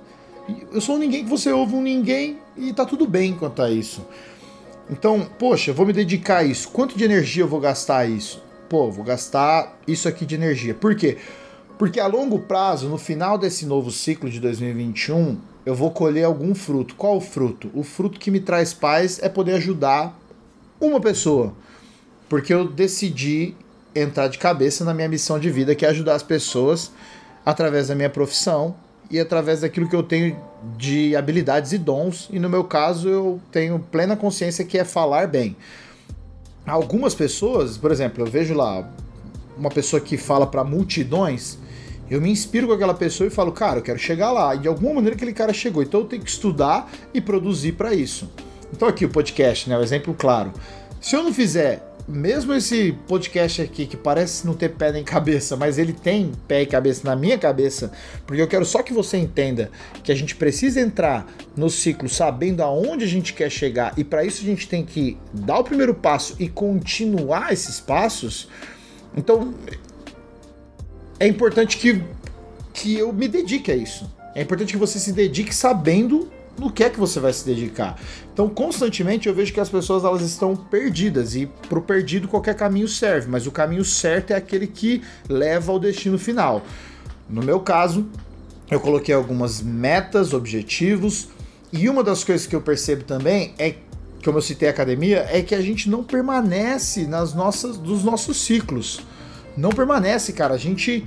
Eu 0.73 0.81
sou 0.81 0.97
um 0.97 0.99
ninguém 0.99 1.25
que 1.25 1.29
você 1.29 1.53
ouve 1.53 1.75
um 1.75 1.83
ninguém 1.83 2.39
e 2.57 2.73
tá 2.73 2.87
tudo 2.87 3.07
bem 3.07 3.35
quanto 3.35 3.61
a 3.61 3.71
isso. 3.71 4.07
Então, 4.89 5.29
poxa, 5.39 5.75
vou 5.75 5.85
me 5.85 5.93
dedicar 5.93 6.39
a 6.39 6.45
isso. 6.45 6.71
Quanto 6.71 6.97
de 6.97 7.05
energia 7.05 7.43
eu 7.43 7.49
vou 7.49 7.61
gastar 7.61 8.09
isso? 8.09 8.43
Pô, 8.67 8.91
vou 8.91 9.05
gastar 9.05 9.77
isso 9.87 10.09
aqui 10.09 10.25
de 10.25 10.37
energia. 10.37 10.73
Por 10.73 10.97
quê? 10.97 11.19
Porque 11.77 12.01
a 12.01 12.07
longo 12.07 12.39
prazo, 12.39 12.89
no 12.89 12.97
final 12.97 13.37
desse 13.37 13.67
novo 13.67 13.91
ciclo 13.91 14.31
de 14.31 14.41
2021, 14.41 15.37
eu 15.67 15.75
vou 15.75 15.91
colher 15.91 16.25
algum 16.25 16.55
fruto. 16.55 16.95
Qual 16.95 17.19
o 17.19 17.21
fruto? 17.21 17.71
O 17.75 17.83
fruto 17.83 18.19
que 18.19 18.31
me 18.31 18.41
traz 18.41 18.73
paz 18.73 19.21
é 19.23 19.29
poder 19.29 19.53
ajudar 19.57 20.19
uma 20.81 21.01
pessoa. 21.01 21.55
Porque 22.29 22.53
eu 22.53 22.67
decidi 22.69 23.55
entrar 23.95 24.29
de 24.29 24.39
cabeça 24.39 24.85
na 24.85 24.93
minha 24.93 25.09
missão 25.09 25.39
de 25.39 25.51
vida, 25.51 25.75
que 25.75 25.85
é 25.87 25.89
ajudar 25.89 26.15
as 26.15 26.23
pessoas 26.23 26.93
através 27.45 27.89
da 27.89 27.95
minha 27.95 28.11
profissão 28.11 28.75
e 29.11 29.19
através 29.21 29.61
daquilo 29.61 29.89
que 29.89 29.95
eu 29.95 30.03
tenho 30.03 30.37
de 30.77 31.15
habilidades 31.15 31.73
e 31.73 31.79
dons. 31.79 32.29
E 32.33 32.39
no 32.39 32.49
meu 32.49 32.65
caso, 32.65 33.09
eu 33.09 33.41
tenho 33.51 33.79
plena 33.79 34.17
consciência 34.17 34.65
que 34.65 34.77
é 34.77 34.85
falar 34.85 35.29
bem. 35.29 35.57
Algumas 36.67 37.15
pessoas, 37.15 37.79
por 37.79 37.93
exemplo, 37.93 38.25
eu 38.25 38.31
vejo 38.31 38.53
lá 38.53 38.91
uma 39.57 39.71
pessoa 39.71 40.01
que 40.01 40.17
fala 40.17 40.47
para 40.47 40.65
multidões, 40.65 41.59
eu 42.11 42.21
me 42.21 42.31
inspiro 42.31 42.69
com 42.69 42.73
aquela 42.73 42.95
pessoa 42.95 43.27
e 43.27 43.31
falo, 43.31 43.51
cara, 43.53 43.79
eu 43.79 43.83
quero 43.83 43.99
chegar 43.99 44.31
lá. 44.31 44.55
E 44.55 44.59
de 44.59 44.69
alguma 44.69 44.95
maneira 44.95 45.17
aquele 45.17 45.33
cara 45.33 45.53
chegou. 45.53 45.83
Então 45.83 46.01
eu 46.01 46.07
tenho 46.07 46.23
que 46.23 46.31
estudar 46.31 46.91
e 47.13 47.21
produzir 47.21 47.73
para 47.73 47.95
isso. 47.95 48.31
Então 48.73 48.89
aqui 48.89 49.05
o 49.05 49.09
podcast, 49.09 49.69
né, 49.69 49.79
o 49.79 49.83
exemplo 49.83 50.15
claro. 50.15 50.53
Se 51.01 51.15
eu 51.15 51.23
não 51.23 51.33
fizer 51.33 51.83
mesmo 52.09 52.55
esse 52.55 52.93
podcast 53.09 53.61
aqui 53.61 53.85
que 53.85 53.97
parece 53.97 54.47
não 54.47 54.55
ter 54.55 54.71
pé 54.71 54.93
nem 54.93 55.03
cabeça, 55.03 55.57
mas 55.57 55.77
ele 55.77 55.93
tem 55.93 56.31
pé 56.47 56.63
e 56.63 56.67
cabeça 56.67 57.03
na 57.05 57.17
minha 57.17 57.37
cabeça, 57.37 57.91
porque 58.25 58.41
eu 58.41 58.47
quero 58.47 58.65
só 58.65 58.83
que 58.83 58.93
você 58.93 59.17
entenda 59.17 59.71
que 60.05 60.13
a 60.13 60.15
gente 60.15 60.37
precisa 60.37 60.81
entrar 60.81 61.27
no 61.57 61.69
ciclo 61.69 62.09
sabendo 62.09 62.63
aonde 62.63 63.05
a 63.05 63.09
gente 63.09 63.33
quer 63.33 63.51
chegar 63.51 63.93
e 63.97 64.05
para 64.05 64.25
isso 64.25 64.43
a 64.43 64.45
gente 64.45 64.69
tem 64.69 64.85
que 64.85 65.19
dar 65.33 65.59
o 65.59 65.65
primeiro 65.65 65.95
passo 65.95 66.37
e 66.39 66.49
continuar 66.49 67.53
esses 67.53 67.81
passos. 67.81 68.49
Então 69.17 69.53
é 71.19 71.27
importante 71.27 71.77
que 71.79 72.03
que 72.73 72.95
eu 72.95 73.11
me 73.11 73.27
dedique 73.27 73.73
a 73.73 73.75
isso. 73.75 74.09
É 74.35 74.43
importante 74.43 74.75
que 74.75 74.79
você 74.79 74.99
se 74.99 75.11
dedique 75.11 75.55
sabendo 75.55 76.31
no 76.59 76.71
que 76.71 76.85
é 76.85 76.91
que 76.91 76.99
você 76.99 77.21
vai 77.21 77.33
se 77.33 77.45
dedicar. 77.45 77.99
Então, 78.33 78.49
constantemente 78.49 79.29
eu 79.29 79.35
vejo 79.35 79.53
que 79.53 79.61
as 79.61 79.69
pessoas 79.69 80.05
elas 80.05 80.23
estão 80.23 80.57
perdidas 80.57 81.35
e 81.35 81.47
pro 81.69 81.83
perdido 81.83 82.29
qualquer 82.29 82.55
caminho 82.55 82.89
serve, 82.89 83.29
mas 83.29 83.47
o 83.47 83.51
caminho 83.51 83.85
certo 83.85 84.33
é 84.33 84.37
aquele 84.37 84.67
que 84.67 85.03
leva 85.29 85.73
ao 85.73 85.79
destino 85.79 86.19
final. 86.19 86.63
No 87.29 87.43
meu 87.43 87.61
caso, 87.61 88.07
eu 88.71 88.81
coloquei 88.81 89.15
algumas 89.15 89.61
metas, 89.61 90.33
objetivos, 90.33 91.29
e 91.73 91.89
uma 91.89 92.03
das 92.03 92.25
coisas 92.25 92.47
que 92.47 92.55
eu 92.55 92.61
percebo 92.61 93.05
também 93.05 93.55
é 93.59 93.75
como 94.27 94.39
eu 94.39 94.43
citei 94.43 94.67
a 94.67 94.73
academia, 94.73 95.25
é 95.31 95.41
que 95.41 95.55
a 95.55 95.61
gente 95.61 95.89
não 95.89 96.03
permanece 96.03 97.07
nas 97.07 97.33
nossas 97.33 97.77
dos 97.77 98.03
nossos 98.03 98.39
ciclos. 98.39 99.01
Não 99.57 99.71
permanece, 99.71 100.33
cara. 100.33 100.55
A 100.55 100.59
gente 100.59 101.07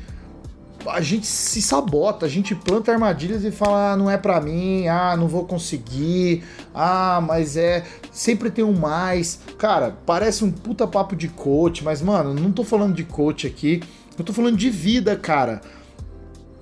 a 0.87 1.01
gente 1.01 1.27
se 1.27 1.61
sabota, 1.61 2.25
a 2.25 2.29
gente 2.29 2.55
planta 2.55 2.91
armadilhas 2.91 3.43
e 3.43 3.51
fala, 3.51 3.93
ah, 3.93 3.97
não 3.97 4.09
é 4.09 4.17
para 4.17 4.39
mim, 4.39 4.87
ah, 4.87 5.15
não 5.17 5.27
vou 5.27 5.45
conseguir, 5.45 6.43
ah, 6.73 7.21
mas 7.25 7.57
é, 7.57 7.83
sempre 8.11 8.49
tem 8.49 8.63
um 8.63 8.77
mais. 8.77 9.39
Cara, 9.57 9.97
parece 10.05 10.43
um 10.43 10.51
puta 10.51 10.87
papo 10.87 11.15
de 11.15 11.27
coach, 11.27 11.83
mas 11.83 12.01
mano, 12.01 12.33
não 12.33 12.51
tô 12.51 12.63
falando 12.63 12.95
de 12.95 13.03
coach 13.03 13.45
aqui, 13.45 13.81
eu 14.17 14.23
tô 14.23 14.33
falando 14.33 14.57
de 14.57 14.69
vida, 14.69 15.15
cara. 15.15 15.61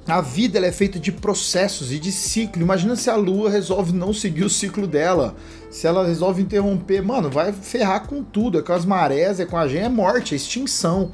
A 0.08 0.21
vida 0.21 0.58
ela 0.58 0.67
é 0.67 0.71
feita 0.71 0.97
de 0.97 1.12
processos 1.12 1.91
e 1.91 1.99
de 1.99 2.13
ciclo. 2.13 2.62
Imagina 2.62 2.95
se 2.95 3.10
a 3.10 3.15
lua 3.17 3.49
resolve 3.49 3.91
não 3.91 4.13
seguir 4.13 4.45
o 4.45 4.49
ciclo 4.49 4.88
dela. 4.88 5.36
Se 5.69 5.86
ela 5.86 6.08
resolve 6.08 6.41
interromper, 6.41 7.01
mano, 7.01 7.30
vai 7.30 7.51
ferrar 7.51 8.08
com 8.08 8.23
tudo. 8.23 8.58
É 8.58 8.62
com 8.62 8.71
as 8.71 8.86
marés, 8.86 9.41
é 9.41 9.45
com 9.45 9.58
a 9.58 9.67
gente, 9.67 9.84
é 9.84 9.89
morte, 9.89 10.34
é 10.34 10.38
extinção. 10.38 11.12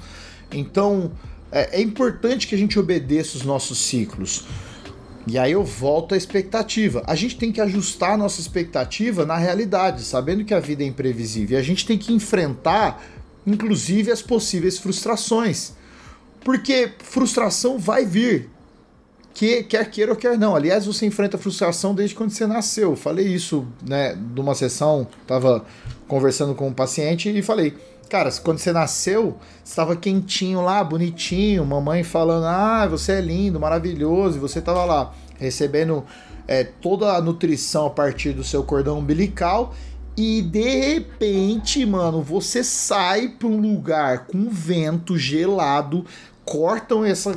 Então, 0.51 1.11
é, 1.53 1.77
é 1.79 1.81
importante 1.81 2.47
que 2.47 2.55
a 2.55 2.57
gente 2.57 2.79
obedeça 2.79 3.37
os 3.37 3.43
nossos 3.43 3.77
ciclos. 3.77 4.45
E 5.25 5.37
aí 5.37 5.53
eu 5.53 5.63
volto 5.63 6.13
à 6.13 6.17
expectativa. 6.17 7.03
A 7.07 7.15
gente 7.15 7.37
tem 7.37 7.51
que 7.51 7.61
ajustar 7.61 8.13
a 8.13 8.17
nossa 8.17 8.41
expectativa 8.41 9.25
na 9.25 9.37
realidade, 9.37 10.03
sabendo 10.03 10.43
que 10.43 10.53
a 10.53 10.59
vida 10.59 10.83
é 10.83 10.87
imprevisível. 10.87 11.57
E 11.57 11.61
a 11.61 11.63
gente 11.63 11.85
tem 11.85 11.97
que 11.97 12.11
enfrentar, 12.11 13.01
inclusive, 13.47 14.11
as 14.11 14.21
possíveis 14.21 14.77
frustrações. 14.77 15.73
Porque 16.43 16.91
frustração 16.99 17.77
vai 17.77 18.05
vir. 18.05 18.49
Que, 19.34 19.63
quer 19.63 19.89
queira 19.89 20.12
ou 20.12 20.17
quer 20.17 20.38
não. 20.38 20.56
Aliás, 20.56 20.86
você 20.86 21.06
enfrenta 21.06 21.38
frustração 21.38 21.96
desde 21.96 22.15
quando 22.15 22.30
você 22.30 22.46
nasceu. 22.46 22.91
Eu 22.91 22.96
falei 22.96 23.26
isso, 23.26 23.65
né, 23.88 24.15
numa 24.36 24.54
sessão, 24.54 25.08
tava 25.26 25.65
conversando 26.08 26.54
com 26.54 26.67
um 26.67 26.74
paciente 26.74 27.30
e 27.30 27.41
falei: 27.41 27.76
Cara, 28.10 28.32
quando 28.43 28.60
você 28.60 28.72
nasceu, 28.72 29.38
estava 29.65 29.96
quentinho 29.96 30.62
lá, 30.62 30.84
bonitinho, 30.84 31.65
mamãe 31.65 32.04
falando: 32.04 32.46
Ah, 32.46 32.86
você 32.88 33.13
é 33.13 33.22
lindo, 33.22 33.60
maravilhoso, 33.60 34.38
e 34.38 34.39
você 34.39 34.60
estava 34.60 34.86
lá 34.86 35.13
recebendo 35.39 36.06
é, 36.48 36.63
toda 36.63 37.13
a 37.13 37.22
nutrição 37.22 37.88
a 37.88 37.89
partir 37.89 38.34
do 38.34 38.43
seu 38.43 38.63
cordão 38.63 39.00
umbilical. 39.00 39.74
E 40.15 40.43
de 40.43 40.62
repente, 40.62 41.84
mano, 41.86 42.22
você 42.22 42.63
sai 42.63 43.30
para 43.30 43.48
um 43.48 43.60
lugar 43.60 44.28
com 44.28 44.48
vento 44.48 45.17
gelado, 45.17 46.06
cortam 46.46 47.04
essa, 47.04 47.36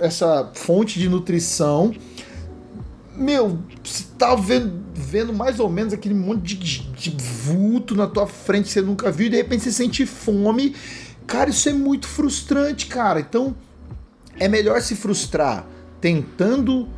essa 0.00 0.50
fonte 0.54 0.98
de 0.98 1.08
nutrição 1.08 1.92
meu, 3.14 3.58
você 3.82 4.04
tá 4.18 4.34
vendo, 4.34 4.82
vendo 4.94 5.32
mais 5.32 5.60
ou 5.60 5.68
menos 5.68 5.92
aquele 5.92 6.14
monte 6.14 6.56
de, 6.56 6.82
de 6.92 7.10
vulto 7.10 7.94
na 7.94 8.06
tua 8.06 8.26
frente 8.26 8.64
que 8.64 8.72
você 8.72 8.82
nunca 8.82 9.10
viu, 9.10 9.26
e 9.26 9.30
de 9.30 9.36
repente 9.36 9.64
você 9.64 9.72
sente 9.72 10.06
fome. 10.06 10.74
Cara, 11.26 11.50
isso 11.50 11.68
é 11.68 11.72
muito 11.72 12.06
frustrante, 12.06 12.86
cara. 12.86 13.20
Então, 13.20 13.54
é 14.38 14.48
melhor 14.48 14.80
se 14.80 14.96
frustrar 14.96 15.66
tentando 16.00 16.88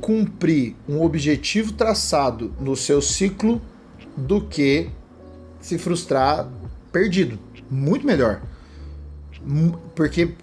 cumprir 0.00 0.76
um 0.88 1.02
objetivo 1.02 1.72
traçado 1.72 2.54
no 2.60 2.76
seu 2.76 3.00
ciclo 3.00 3.60
do 4.16 4.42
que 4.42 4.90
se 5.60 5.78
frustrar 5.78 6.48
perdido. 6.92 7.38
Muito 7.70 8.06
melhor. 8.06 8.42
Porque 9.94 10.34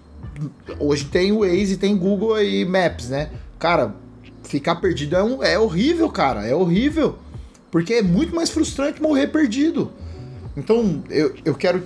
hoje 0.78 1.04
tem 1.06 1.32
o 1.32 1.40
Waze, 1.40 1.76
tem 1.76 1.96
Google 1.96 2.42
e 2.42 2.64
Maps, 2.64 3.08
né? 3.08 3.30
Cara, 3.58 3.94
ficar 4.44 4.76
perdido 4.76 5.16
é, 5.16 5.22
um, 5.22 5.42
é 5.42 5.58
horrível, 5.58 6.08
cara. 6.10 6.46
É 6.46 6.54
horrível. 6.54 7.18
Porque 7.70 7.94
é 7.94 8.02
muito 8.02 8.34
mais 8.34 8.50
frustrante 8.50 9.00
morrer 9.00 9.28
perdido. 9.28 9.92
Então, 10.56 11.02
eu, 11.08 11.34
eu 11.44 11.54
quero 11.54 11.82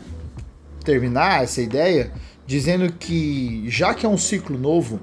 terminar 0.85 1.42
essa 1.42 1.61
ideia 1.61 2.12
dizendo 2.47 2.92
que, 2.92 3.64
já 3.69 3.95
que 3.95 4.07
é 4.07 4.09
um 4.09 4.19
ciclo 4.19 4.59
novo, 4.59 5.01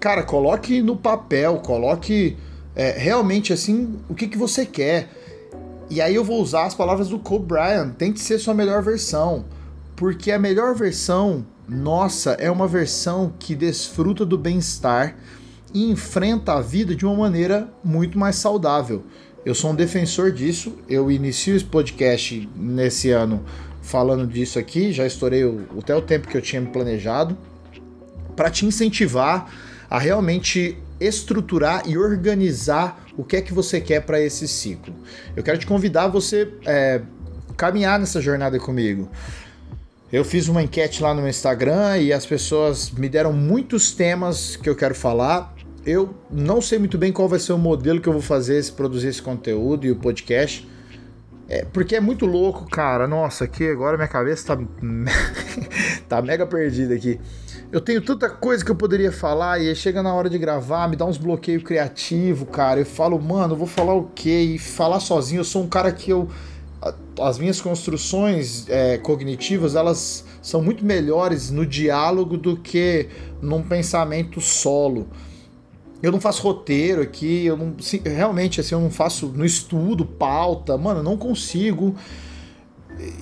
cara, 0.00 0.22
coloque 0.22 0.82
no 0.82 0.96
papel, 0.96 1.56
coloque 1.58 2.36
é, 2.74 2.92
realmente 2.98 3.52
assim 3.52 3.98
o 4.08 4.14
que, 4.14 4.26
que 4.26 4.38
você 4.38 4.64
quer. 4.64 5.10
E 5.90 6.00
aí 6.00 6.14
eu 6.14 6.24
vou 6.24 6.40
usar 6.40 6.64
as 6.64 6.74
palavras 6.74 7.08
do 7.08 7.18
Kobe 7.18 7.46
Bryant: 7.46 7.92
tente 7.94 8.20
ser 8.20 8.38
sua 8.38 8.54
melhor 8.54 8.82
versão. 8.82 9.44
Porque 9.94 10.32
a 10.32 10.38
melhor 10.38 10.74
versão 10.74 11.46
nossa 11.72 12.32
é 12.32 12.50
uma 12.50 12.68
versão 12.68 13.32
que 13.38 13.54
desfruta 13.54 14.26
do 14.26 14.36
bem-estar 14.36 15.16
e 15.72 15.90
enfrenta 15.90 16.52
a 16.52 16.60
vida 16.60 16.94
de 16.94 17.06
uma 17.06 17.14
maneira 17.14 17.72
muito 17.82 18.18
mais 18.18 18.36
saudável. 18.36 19.02
Eu 19.44 19.54
sou 19.54 19.70
um 19.70 19.74
defensor 19.74 20.30
disso. 20.30 20.76
Eu 20.88 21.10
inicio 21.10 21.56
esse 21.56 21.64
podcast 21.64 22.48
nesse 22.54 23.10
ano 23.10 23.42
falando 23.80 24.26
disso 24.26 24.58
aqui, 24.58 24.92
já 24.92 25.04
estourei 25.06 25.44
o, 25.44 25.66
até 25.78 25.96
o 25.96 26.02
tempo 26.02 26.28
que 26.28 26.36
eu 26.36 26.42
tinha 26.42 26.62
planejado, 26.62 27.36
para 28.36 28.48
te 28.48 28.64
incentivar 28.64 29.50
a 29.90 29.98
realmente 29.98 30.78
estruturar 31.00 31.82
e 31.88 31.98
organizar 31.98 33.04
o 33.16 33.24
que 33.24 33.36
é 33.36 33.40
que 33.40 33.52
você 33.52 33.80
quer 33.80 34.02
para 34.02 34.20
esse 34.20 34.46
ciclo. 34.46 34.94
Eu 35.34 35.42
quero 35.42 35.58
te 35.58 35.66
convidar 35.66 36.04
a 36.04 36.08
você 36.08 36.48
é, 36.64 37.02
caminhar 37.56 37.98
nessa 37.98 38.20
jornada 38.20 38.58
comigo. 38.58 39.10
Eu 40.12 40.26
fiz 40.26 40.46
uma 40.46 40.62
enquete 40.62 41.02
lá 41.02 41.14
no 41.14 41.22
meu 41.22 41.30
Instagram 41.30 41.96
e 41.96 42.12
as 42.12 42.26
pessoas 42.26 42.90
me 42.90 43.08
deram 43.08 43.32
muitos 43.32 43.92
temas 43.92 44.56
que 44.56 44.68
eu 44.68 44.76
quero 44.76 44.94
falar. 44.94 45.54
Eu 45.86 46.14
não 46.30 46.60
sei 46.60 46.78
muito 46.78 46.98
bem 46.98 47.10
qual 47.10 47.26
vai 47.26 47.38
ser 47.38 47.54
o 47.54 47.58
modelo 47.58 47.98
que 47.98 48.10
eu 48.10 48.12
vou 48.12 48.20
fazer, 48.20 48.62
se 48.62 48.70
produzir 48.70 49.08
esse 49.08 49.22
conteúdo 49.22 49.86
e 49.86 49.90
o 49.90 49.96
podcast. 49.96 50.68
É, 51.48 51.64
porque 51.64 51.96
é 51.96 52.00
muito 52.00 52.26
louco, 52.26 52.68
cara. 52.68 53.08
Nossa, 53.08 53.44
aqui 53.44 53.66
agora 53.66 53.96
minha 53.96 54.06
cabeça 54.06 54.54
tá, 54.54 54.62
tá 56.06 56.20
mega 56.20 56.46
perdida 56.46 56.94
aqui. 56.94 57.18
Eu 57.72 57.80
tenho 57.80 58.02
tanta 58.02 58.28
coisa 58.28 58.62
que 58.62 58.70
eu 58.70 58.76
poderia 58.76 59.10
falar 59.10 59.62
e 59.62 59.74
chega 59.74 60.02
na 60.02 60.12
hora 60.12 60.28
de 60.28 60.36
gravar, 60.36 60.90
me 60.90 60.94
dá 60.94 61.06
uns 61.06 61.16
bloqueios 61.16 61.62
criativos, 61.62 62.46
cara. 62.52 62.80
Eu 62.80 62.86
falo, 62.86 63.18
mano, 63.18 63.56
vou 63.56 63.66
falar 63.66 63.94
o 63.94 64.10
quê? 64.14 64.40
E 64.40 64.58
falar 64.58 65.00
sozinho, 65.00 65.40
eu 65.40 65.44
sou 65.44 65.62
um 65.62 65.68
cara 65.68 65.90
que 65.90 66.10
eu 66.10 66.28
as 67.20 67.38
minhas 67.38 67.60
construções 67.60 68.68
é, 68.68 68.98
cognitivas 68.98 69.76
elas 69.76 70.24
são 70.40 70.60
muito 70.60 70.84
melhores 70.84 71.50
no 71.50 71.64
diálogo 71.64 72.36
do 72.36 72.56
que 72.56 73.08
num 73.40 73.62
pensamento 73.62 74.40
solo. 74.40 75.08
Eu 76.02 76.10
não 76.10 76.20
faço 76.20 76.42
roteiro 76.42 77.00
aqui, 77.00 77.46
eu 77.46 77.56
não 77.56 77.76
realmente 78.04 78.60
assim 78.60 78.74
eu 78.74 78.80
não 78.80 78.90
faço 78.90 79.26
no 79.28 79.44
estudo 79.44 80.04
pauta, 80.04 80.76
mano, 80.76 81.00
eu 81.00 81.04
não 81.04 81.16
consigo. 81.16 81.94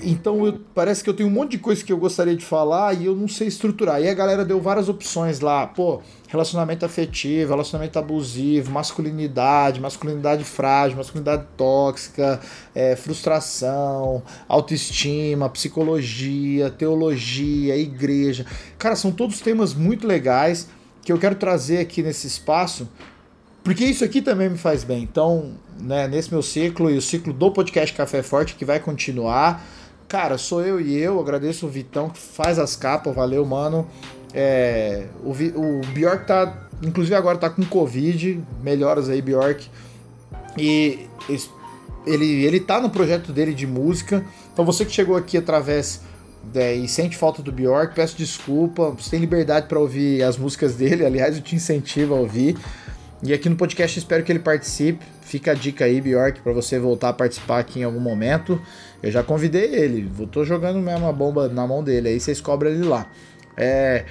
Então 0.02 0.46
eu, 0.46 0.60
parece 0.74 1.02
que 1.02 1.08
eu 1.08 1.14
tenho 1.14 1.28
um 1.28 1.32
monte 1.32 1.52
de 1.52 1.58
coisa 1.58 1.82
que 1.84 1.92
eu 1.92 1.96
gostaria 1.96 2.36
de 2.36 2.44
falar 2.44 2.94
e 2.94 3.06
eu 3.06 3.14
não 3.14 3.28
sei 3.28 3.48
estruturar. 3.48 4.00
E 4.00 4.08
a 4.08 4.14
galera 4.14 4.44
deu 4.44 4.60
várias 4.60 4.88
opções 4.88 5.40
lá, 5.40 5.66
pô, 5.66 6.00
relacionamento 6.28 6.84
afetivo, 6.84 7.50
relacionamento 7.50 7.98
abusivo, 7.98 8.70
masculinidade, 8.70 9.80
masculinidade 9.80 10.44
frágil, 10.44 10.96
masculinidade 10.96 11.44
tóxica, 11.56 12.40
é, 12.74 12.96
frustração, 12.96 14.22
autoestima, 14.48 15.48
psicologia, 15.48 16.70
teologia, 16.70 17.76
igreja. 17.76 18.44
Cara, 18.78 18.96
são 18.96 19.10
todos 19.10 19.40
temas 19.40 19.74
muito 19.74 20.06
legais 20.06 20.68
que 21.02 21.12
eu 21.12 21.18
quero 21.18 21.34
trazer 21.34 21.78
aqui 21.78 22.02
nesse 22.02 22.26
espaço 22.26 22.88
porque 23.62 23.84
isso 23.84 24.04
aqui 24.04 24.22
também 24.22 24.48
me 24.48 24.58
faz 24.58 24.84
bem. 24.84 25.02
Então, 25.02 25.52
né, 25.80 26.08
nesse 26.08 26.30
meu 26.30 26.42
ciclo 26.42 26.90
e 26.90 26.96
o 26.96 27.02
ciclo 27.02 27.32
do 27.32 27.50
podcast 27.50 27.94
Café 27.94 28.22
Forte 28.22 28.54
que 28.54 28.64
vai 28.64 28.80
continuar. 28.80 29.64
Cara, 30.08 30.38
sou 30.38 30.62
eu 30.62 30.80
e 30.80 30.96
eu, 30.96 31.20
agradeço 31.20 31.66
o 31.66 31.68
Vitão 31.68 32.10
que 32.10 32.18
faz 32.18 32.58
as 32.58 32.74
capas, 32.74 33.14
valeu, 33.14 33.44
mano. 33.44 33.86
É, 34.32 35.06
o, 35.22 35.30
o 35.30 35.80
Bjork 35.92 36.26
tá, 36.26 36.68
inclusive 36.82 37.14
agora 37.14 37.38
tá 37.38 37.50
com 37.50 37.64
Covid, 37.64 38.42
melhoras 38.62 39.08
aí, 39.08 39.22
Bjork. 39.22 39.68
E 40.58 41.06
ele, 42.06 42.44
ele 42.44 42.60
tá 42.60 42.80
no 42.80 42.90
projeto 42.90 43.32
dele 43.32 43.54
de 43.54 43.66
música. 43.66 44.24
Então 44.52 44.64
você 44.64 44.84
que 44.84 44.92
chegou 44.92 45.16
aqui 45.16 45.36
através 45.36 46.00
é, 46.54 46.74
e 46.74 46.88
sente 46.88 47.16
falta 47.16 47.42
do 47.42 47.52
Bjork, 47.52 47.94
peço 47.94 48.16
desculpa. 48.16 48.90
Você 48.90 49.10
tem 49.10 49.20
liberdade 49.20 49.66
para 49.68 49.78
ouvir 49.78 50.22
as 50.22 50.36
músicas 50.36 50.74
dele, 50.74 51.04
aliás, 51.04 51.36
eu 51.36 51.42
te 51.42 51.54
incentivo 51.54 52.14
a 52.14 52.18
ouvir. 52.18 52.56
E 53.22 53.34
aqui 53.34 53.50
no 53.50 53.56
podcast 53.56 53.98
espero 53.98 54.24
que 54.24 54.32
ele 54.32 54.38
participe. 54.38 55.04
Fica 55.20 55.52
a 55.52 55.54
dica 55.54 55.84
aí, 55.84 56.00
Bjork, 56.00 56.40
para 56.40 56.52
você 56.52 56.78
voltar 56.78 57.10
a 57.10 57.12
participar 57.12 57.58
aqui 57.58 57.80
em 57.80 57.84
algum 57.84 58.00
momento. 58.00 58.60
Eu 59.02 59.10
já 59.10 59.22
convidei 59.22 59.74
ele, 59.74 60.10
tô 60.32 60.44
jogando 60.44 60.78
mesmo 60.78 61.04
uma 61.04 61.12
bomba 61.12 61.48
na 61.48 61.66
mão 61.66 61.84
dele, 61.84 62.08
aí 62.08 62.20
vocês 62.20 62.40
cobram 62.40 62.70
ele 62.70 62.84
lá. 62.84 63.10
É, 63.56 64.04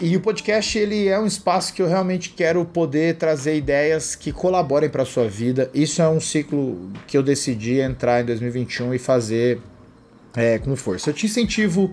e 0.00 0.16
o 0.16 0.20
podcast 0.20 0.76
ele 0.76 1.08
é 1.08 1.18
um 1.18 1.26
espaço 1.26 1.72
que 1.72 1.80
eu 1.80 1.86
realmente 1.86 2.30
quero 2.30 2.64
poder 2.64 3.16
trazer 3.16 3.56
ideias 3.56 4.14
que 4.14 4.32
colaborem 4.32 4.90
para 4.90 5.04
sua 5.04 5.26
vida. 5.26 5.70
Isso 5.72 6.02
é 6.02 6.08
um 6.08 6.20
ciclo 6.20 6.90
que 7.06 7.16
eu 7.16 7.22
decidi 7.22 7.78
entrar 7.78 8.20
em 8.20 8.24
2021 8.24 8.92
e 8.94 8.98
fazer 8.98 9.60
é, 10.36 10.58
com 10.58 10.74
força. 10.76 11.10
Eu 11.10 11.14
te 11.14 11.26
incentivo 11.26 11.92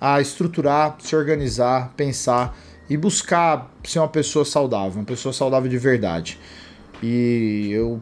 a 0.00 0.20
estruturar, 0.20 0.96
se 1.00 1.14
organizar, 1.16 1.92
pensar 1.96 2.56
e 2.88 2.96
buscar 2.96 3.72
ser 3.84 3.98
uma 3.98 4.08
pessoa 4.08 4.44
saudável, 4.44 5.00
uma 5.00 5.06
pessoa 5.06 5.32
saudável 5.32 5.68
de 5.68 5.78
verdade. 5.78 6.38
E 7.02 7.70
eu 7.72 8.00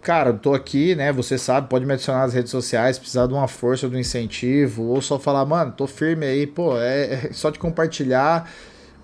cara, 0.00 0.32
tô 0.32 0.54
aqui, 0.54 0.94
né? 0.94 1.12
Você 1.12 1.36
sabe, 1.36 1.68
pode 1.68 1.84
me 1.84 1.92
adicionar 1.92 2.20
nas 2.20 2.32
redes 2.32 2.50
sociais, 2.50 2.98
precisar 2.98 3.26
de 3.26 3.34
uma 3.34 3.46
força, 3.46 3.88
de 3.88 3.94
um 3.94 3.98
incentivo, 3.98 4.84
ou 4.84 5.02
só 5.02 5.18
falar, 5.18 5.44
mano, 5.44 5.72
tô 5.72 5.86
firme 5.86 6.24
aí, 6.24 6.46
pô, 6.46 6.78
é, 6.78 7.26
é 7.26 7.32
só 7.32 7.50
de 7.50 7.58
compartilhar, 7.58 8.50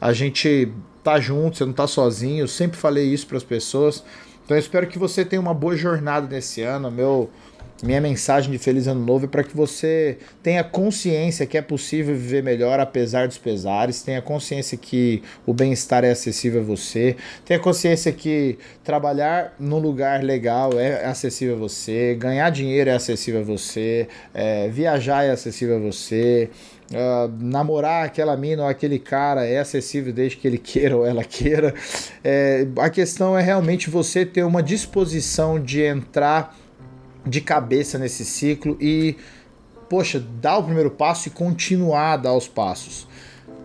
a 0.01 0.13
gente 0.15 0.73
tá 1.03 1.21
junto, 1.21 1.59
você 1.59 1.65
não 1.67 1.75
tá 1.75 1.87
sozinho, 1.87 2.45
eu 2.45 2.49
sempre 2.49 2.79
falei 2.79 3.05
isso 3.05 3.27
para 3.27 3.37
as 3.37 3.45
pessoas. 3.45 4.03
Então 4.45 4.57
eu 4.57 4.61
espero 4.61 4.87
que 4.87 4.99
você 4.99 5.25
tenha 5.25 5.41
uma 5.41 5.55
boa 5.55 5.77
jornada 5.77 6.27
nesse 6.27 6.63
ano. 6.63 6.91
Meu 6.91 7.31
minha 7.83 8.01
mensagem 8.01 8.51
de 8.51 8.59
feliz 8.59 8.87
ano 8.87 9.05
novo 9.05 9.25
é 9.25 9.29
para 9.29 9.43
que 9.43 9.57
você 9.57 10.19
tenha 10.43 10.63
consciência 10.63 11.45
que 11.45 11.59
é 11.59 11.63
possível 11.63 12.15
viver 12.15 12.43
melhor 12.43 12.79
apesar 12.79 13.27
dos 13.27 13.37
pesares, 13.37 14.03
tenha 14.03 14.23
consciência 14.23 14.79
que 14.79 15.23
o 15.45 15.53
bem-estar 15.53 16.05
é 16.05 16.11
acessível 16.11 16.61
a 16.61 16.65
você, 16.65 17.17
tenha 17.45 17.59
consciência 17.59 18.13
que 18.13 18.59
trabalhar 18.85 19.55
num 19.59 19.79
lugar 19.79 20.23
legal 20.23 20.79
é 20.79 21.05
acessível 21.05 21.57
a 21.57 21.59
você, 21.59 22.15
ganhar 22.15 22.49
dinheiro 22.51 22.91
é 22.91 22.95
acessível 22.95 23.41
a 23.41 23.45
você, 23.45 24.09
é, 24.33 24.69
viajar 24.69 25.25
é 25.25 25.31
acessível 25.31 25.77
a 25.77 25.81
você. 25.81 26.51
Uh, 26.85 27.33
namorar 27.41 28.05
aquela 28.05 28.37
mina 28.37 28.63
ou 28.63 28.69
aquele 28.69 28.99
cara 28.99 29.47
é 29.47 29.59
acessível 29.59 30.13
desde 30.13 30.37
que 30.37 30.47
ele 30.47 30.59
queira 30.59 30.95
ou 30.95 31.07
ela 31.07 31.25
queira. 31.25 31.75
É, 32.23 32.67
a 32.79 32.91
questão 32.91 33.37
é 33.37 33.43
realmente 33.43 33.89
você 33.89 34.25
ter 34.27 34.45
uma 34.45 34.63
disposição 34.63 35.59
de 35.59 35.83
entrar 35.83 36.55
de 37.27 37.41
cabeça 37.41 37.99
nesse 37.99 38.25
ciclo 38.25 38.77
e, 38.81 39.17
poxa, 39.89 40.23
dar 40.41 40.59
o 40.59 40.65
primeiro 40.65 40.91
passo 40.91 41.29
e 41.29 41.31
continuar 41.31 42.13
a 42.13 42.17
dar 42.17 42.35
os 42.35 42.49
passos. 42.49 43.07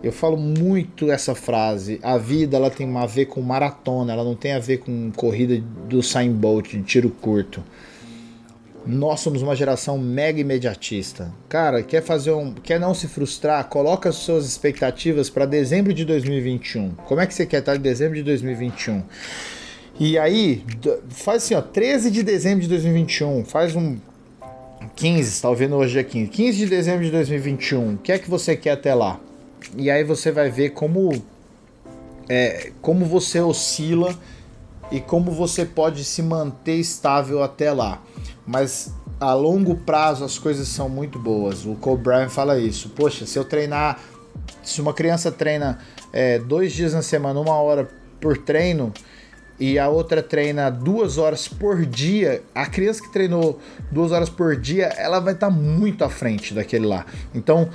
Eu 0.02 0.12
falo 0.12 0.36
muito 0.36 1.10
essa 1.10 1.34
frase. 1.34 2.00
A 2.02 2.16
vida 2.16 2.56
ela 2.56 2.70
tem 2.70 2.96
a 2.96 3.06
ver 3.06 3.26
com 3.26 3.42
maratona, 3.42 4.12
ela 4.12 4.24
não 4.24 4.34
tem 4.34 4.52
a 4.52 4.58
ver 4.58 4.78
com 4.78 5.12
corrida 5.14 5.62
do 5.88 6.02
Sain 6.02 6.32
Bolt 6.32 6.70
de 6.70 6.82
tiro 6.82 7.10
curto. 7.10 7.62
Nós 8.86 9.20
somos 9.20 9.42
uma 9.42 9.54
geração 9.54 9.98
mega 9.98 10.40
imediatista. 10.40 11.30
Cara, 11.50 11.82
quer 11.82 12.02
fazer 12.02 12.32
um, 12.32 12.54
quer 12.54 12.80
não 12.80 12.94
se 12.94 13.06
frustrar, 13.08 13.68
coloca 13.68 14.08
as 14.08 14.16
suas 14.16 14.46
expectativas 14.46 15.28
para 15.28 15.44
dezembro 15.44 15.92
de 15.92 16.02
2021. 16.06 16.92
Como 17.04 17.20
é 17.20 17.26
que 17.26 17.34
você 17.34 17.44
quer 17.44 17.58
estar 17.58 17.76
em 17.76 17.80
dezembro 17.80 18.16
de 18.16 18.22
2021? 18.22 19.02
E 20.00 20.18
aí, 20.18 20.64
faz 21.10 21.44
assim, 21.44 21.54
ó, 21.54 21.60
13 21.60 22.10
de 22.10 22.22
dezembro 22.22 22.62
de 22.62 22.68
2021, 22.68 23.44
faz 23.44 23.76
um 23.76 23.98
15, 24.96 25.42
tá 25.42 25.52
vendo 25.52 25.76
hoje 25.76 25.98
é 25.98 26.02
15. 26.02 26.30
15 26.30 26.56
de 26.56 26.66
dezembro 26.66 27.04
de 27.04 27.10
2021, 27.10 27.94
o 27.94 27.98
que 27.98 28.10
é 28.10 28.18
que 28.18 28.30
você 28.30 28.56
quer 28.56 28.70
até 28.70 28.94
lá? 28.94 29.20
E 29.76 29.90
aí 29.90 30.02
você 30.02 30.32
vai 30.32 30.50
ver 30.50 30.70
como 30.70 31.10
é, 32.30 32.72
como 32.80 33.04
você 33.04 33.40
oscila 33.40 34.18
e 34.90 35.00
como 35.00 35.32
você 35.32 35.66
pode 35.66 36.02
se 36.02 36.22
manter 36.22 36.76
estável 36.76 37.42
até 37.42 37.70
lá. 37.70 38.02
Mas 38.46 38.94
a 39.20 39.34
longo 39.34 39.76
prazo 39.76 40.24
as 40.24 40.38
coisas 40.38 40.66
são 40.68 40.88
muito 40.88 41.18
boas. 41.18 41.66
O 41.66 41.74
Cole 41.74 42.00
Bryant 42.00 42.30
fala 42.30 42.58
isso. 42.58 42.88
Poxa, 42.88 43.26
se 43.26 43.38
eu 43.38 43.44
treinar, 43.44 44.00
se 44.62 44.80
uma 44.80 44.94
criança 44.94 45.30
treina 45.30 45.78
é, 46.10 46.38
dois 46.38 46.72
dias 46.72 46.94
na 46.94 47.02
semana, 47.02 47.38
uma 47.38 47.56
hora 47.56 47.86
por 48.18 48.38
treino, 48.38 48.94
e 49.60 49.78
a 49.78 49.90
outra 49.90 50.22
treina 50.22 50.70
duas 50.70 51.18
horas 51.18 51.46
por 51.46 51.84
dia, 51.84 52.42
a 52.54 52.64
criança 52.64 53.02
que 53.02 53.12
treinou 53.12 53.60
duas 53.92 54.10
horas 54.10 54.30
por 54.30 54.56
dia, 54.56 54.86
ela 54.96 55.20
vai 55.20 55.34
estar 55.34 55.48
tá 55.48 55.52
muito 55.52 56.02
à 56.02 56.08
frente 56.08 56.54
daquele 56.54 56.86
lá. 56.86 57.04
Então, 57.34 57.68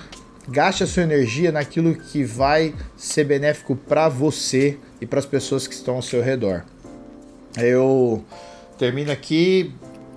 gaste 0.49 0.83
a 0.83 0.87
sua 0.87 1.03
energia 1.03 1.51
naquilo 1.51 1.93
que 1.93 2.23
vai 2.23 2.73
ser 2.97 3.25
benéfico 3.25 3.75
para 3.75 4.09
você 4.09 4.79
e 4.99 5.05
para 5.05 5.19
as 5.19 5.25
pessoas 5.27 5.67
que 5.67 5.75
estão 5.75 5.95
ao 5.95 6.01
seu 6.01 6.23
redor. 6.23 6.63
Eu 7.55 8.25
termino 8.79 9.11
aqui 9.11 9.71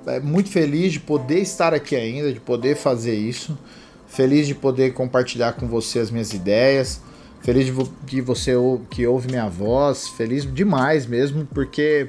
é, 0.06 0.20
muito 0.20 0.48
feliz 0.48 0.94
de 0.94 1.00
poder 1.00 1.40
estar 1.40 1.74
aqui 1.74 1.94
ainda, 1.94 2.32
de 2.32 2.40
poder 2.40 2.76
fazer 2.76 3.14
isso. 3.14 3.58
Feliz 4.06 4.46
de 4.46 4.54
poder 4.54 4.94
compartilhar 4.94 5.52
com 5.52 5.66
você 5.66 5.98
as 5.98 6.10
minhas 6.10 6.32
ideias. 6.32 7.02
Feliz 7.42 7.66
de, 7.66 7.72
que 8.06 8.20
você 8.20 8.52
que 8.90 9.06
ouve 9.06 9.28
minha 9.28 9.48
voz, 9.48 10.08
feliz 10.08 10.44
demais 10.52 11.06
mesmo, 11.06 11.46
porque, 11.46 12.08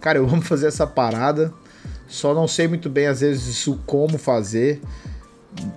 cara, 0.00 0.18
eu 0.18 0.26
amo 0.28 0.42
fazer 0.42 0.66
essa 0.66 0.86
parada, 0.86 1.52
só 2.06 2.34
não 2.34 2.46
sei 2.46 2.68
muito 2.68 2.90
bem 2.90 3.06
às 3.06 3.20
vezes 3.20 3.46
isso 3.46 3.80
como 3.86 4.18
fazer. 4.18 4.80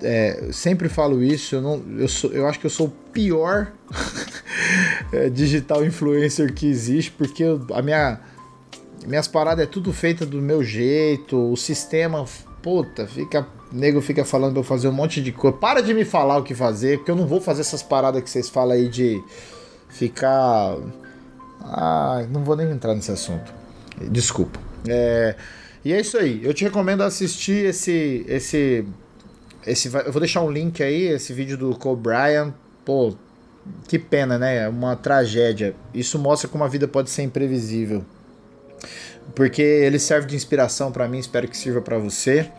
É, 0.01 0.49
sempre 0.51 0.89
falo 0.89 1.23
isso, 1.23 1.55
eu, 1.55 1.62
não, 1.62 1.83
eu, 1.99 2.07
sou, 2.07 2.31
eu 2.31 2.47
acho 2.47 2.60
que 2.60 2.65
eu 2.65 2.69
sou 2.69 2.88
o 2.88 2.93
pior 3.12 3.71
é, 5.13 5.29
digital 5.29 5.86
influencer 5.86 6.51
que 6.51 6.65
existe, 6.65 7.12
porque 7.12 7.43
a 7.71 7.81
minha 7.81 8.19
minhas 9.07 9.27
paradas 9.27 9.63
é 9.63 9.67
tudo 9.67 9.93
feita 9.93 10.25
do 10.25 10.41
meu 10.41 10.62
jeito, 10.63 11.51
o 11.51 11.55
sistema 11.55 12.25
puta, 12.67 13.08
fica. 13.08 13.47
Nego 13.71 14.01
fica 14.01 14.25
falando 14.25 14.51
pra 14.51 14.60
eu 14.60 14.63
fazer 14.63 14.89
um 14.89 14.91
monte 14.91 15.21
de 15.21 15.32
coisa. 15.32 15.56
Para 15.56 15.80
de 15.80 15.93
me 15.93 16.03
falar 16.03 16.38
o 16.38 16.43
que 16.43 16.53
fazer, 16.53 16.97
porque 16.97 17.12
eu 17.12 17.15
não 17.15 17.25
vou 17.25 17.39
fazer 17.39 17.62
essas 17.62 17.82
paradas 17.82 18.21
que 18.21 18.30
vocês 18.30 18.49
falam 18.49 18.75
aí 18.75 18.89
de 18.89 19.23
ficar. 19.88 20.77
Ah, 21.62 22.25
não 22.30 22.43
vou 22.43 22.58
nem 22.58 22.69
entrar 22.69 22.93
nesse 22.93 23.10
assunto. 23.10 23.53
Desculpa. 24.12 24.60
É, 24.86 25.36
e 25.84 25.93
é 25.93 26.01
isso 26.01 26.17
aí. 26.17 26.41
Eu 26.43 26.53
te 26.53 26.65
recomendo 26.65 27.03
assistir 27.03 27.67
esse. 27.67 28.25
esse, 28.27 28.86
esse 29.65 29.88
eu 29.88 30.12
vou 30.12 30.19
deixar 30.19 30.41
um 30.41 30.51
link 30.51 30.84
aí, 30.84 31.03
esse 31.03 31.32
vídeo 31.32 31.58
do 31.58 31.73
Cole. 31.77 32.53
Pô, 32.84 33.15
que 33.88 33.97
pena, 33.97 34.38
né? 34.38 34.65
É 34.65 34.69
uma 34.69 34.97
tragédia. 34.97 35.73
Isso 35.93 36.19
mostra 36.19 36.49
como 36.49 36.65
a 36.65 36.67
vida 36.67 36.86
pode 36.86 37.10
ser 37.10 37.23
imprevisível. 37.23 38.03
Porque 39.35 39.61
ele 39.61 39.99
serve 39.99 40.27
de 40.27 40.35
inspiração 40.35 40.91
para 40.91 41.07
mim, 41.07 41.19
espero 41.19 41.47
que 41.47 41.57
sirva 41.57 41.81
para 41.81 41.97
você. 41.97 42.49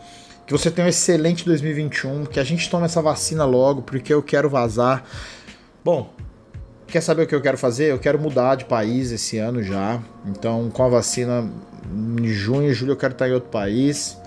Que 0.45 0.53
você 0.53 0.71
tenha 0.71 0.85
um 0.85 0.89
excelente 0.89 1.45
2021, 1.45 2.25
que 2.25 2.39
a 2.39 2.43
gente 2.43 2.69
tome 2.69 2.85
essa 2.85 3.01
vacina 3.01 3.45
logo, 3.45 3.81
porque 3.81 4.13
eu 4.13 4.23
quero 4.23 4.49
vazar. 4.49 5.03
Bom, 5.83 6.11
quer 6.87 7.01
saber 7.01 7.23
o 7.23 7.27
que 7.27 7.35
eu 7.35 7.41
quero 7.41 7.57
fazer? 7.57 7.91
Eu 7.91 7.99
quero 7.99 8.19
mudar 8.19 8.55
de 8.55 8.65
país 8.65 9.11
esse 9.11 9.37
ano 9.37 9.61
já. 9.61 10.01
Então, 10.25 10.69
com 10.71 10.83
a 10.83 10.89
vacina 10.89 11.47
em 12.19 12.27
junho, 12.27 12.73
julho 12.73 12.93
eu 12.93 12.97
quero 12.97 13.13
estar 13.13 13.29
em 13.29 13.33
outro 13.33 13.49
país. 13.49 14.17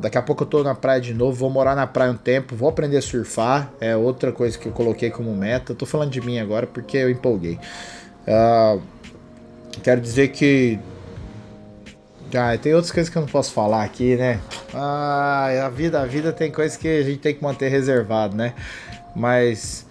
Daqui 0.00 0.16
a 0.16 0.22
pouco 0.22 0.44
eu 0.44 0.46
tô 0.46 0.62
na 0.62 0.74
praia 0.74 1.00
de 1.00 1.12
novo, 1.12 1.36
vou 1.36 1.50
morar 1.50 1.76
na 1.76 1.86
praia 1.86 2.10
um 2.10 2.16
tempo, 2.16 2.56
vou 2.56 2.68
aprender 2.68 2.96
a 2.96 3.02
surfar. 3.02 3.70
É 3.80 3.94
outra 3.94 4.32
coisa 4.32 4.58
que 4.58 4.66
eu 4.66 4.72
coloquei 4.72 5.10
como 5.10 5.34
meta. 5.36 5.74
Tô 5.74 5.84
falando 5.84 6.10
de 6.10 6.22
mim 6.22 6.38
agora 6.38 6.66
porque 6.66 6.96
eu 6.96 7.10
empolguei. 7.10 7.58
Uh, 8.26 8.80
quero 9.82 10.00
dizer 10.00 10.28
que. 10.28 10.78
Ah, 12.36 12.56
tem 12.56 12.74
outras 12.74 12.92
coisas 12.92 13.10
que 13.10 13.18
eu 13.18 13.22
não 13.22 13.28
posso 13.28 13.52
falar 13.52 13.84
aqui, 13.84 14.16
né? 14.16 14.40
Ah, 14.72 15.66
a 15.66 15.68
vida, 15.68 16.00
a 16.00 16.06
vida 16.06 16.32
tem 16.32 16.50
coisas 16.50 16.76
que 16.76 16.88
a 16.88 17.02
gente 17.02 17.18
tem 17.18 17.34
que 17.34 17.42
manter 17.42 17.68
reservado, 17.68 18.36
né? 18.36 18.54
Mas 19.14 19.86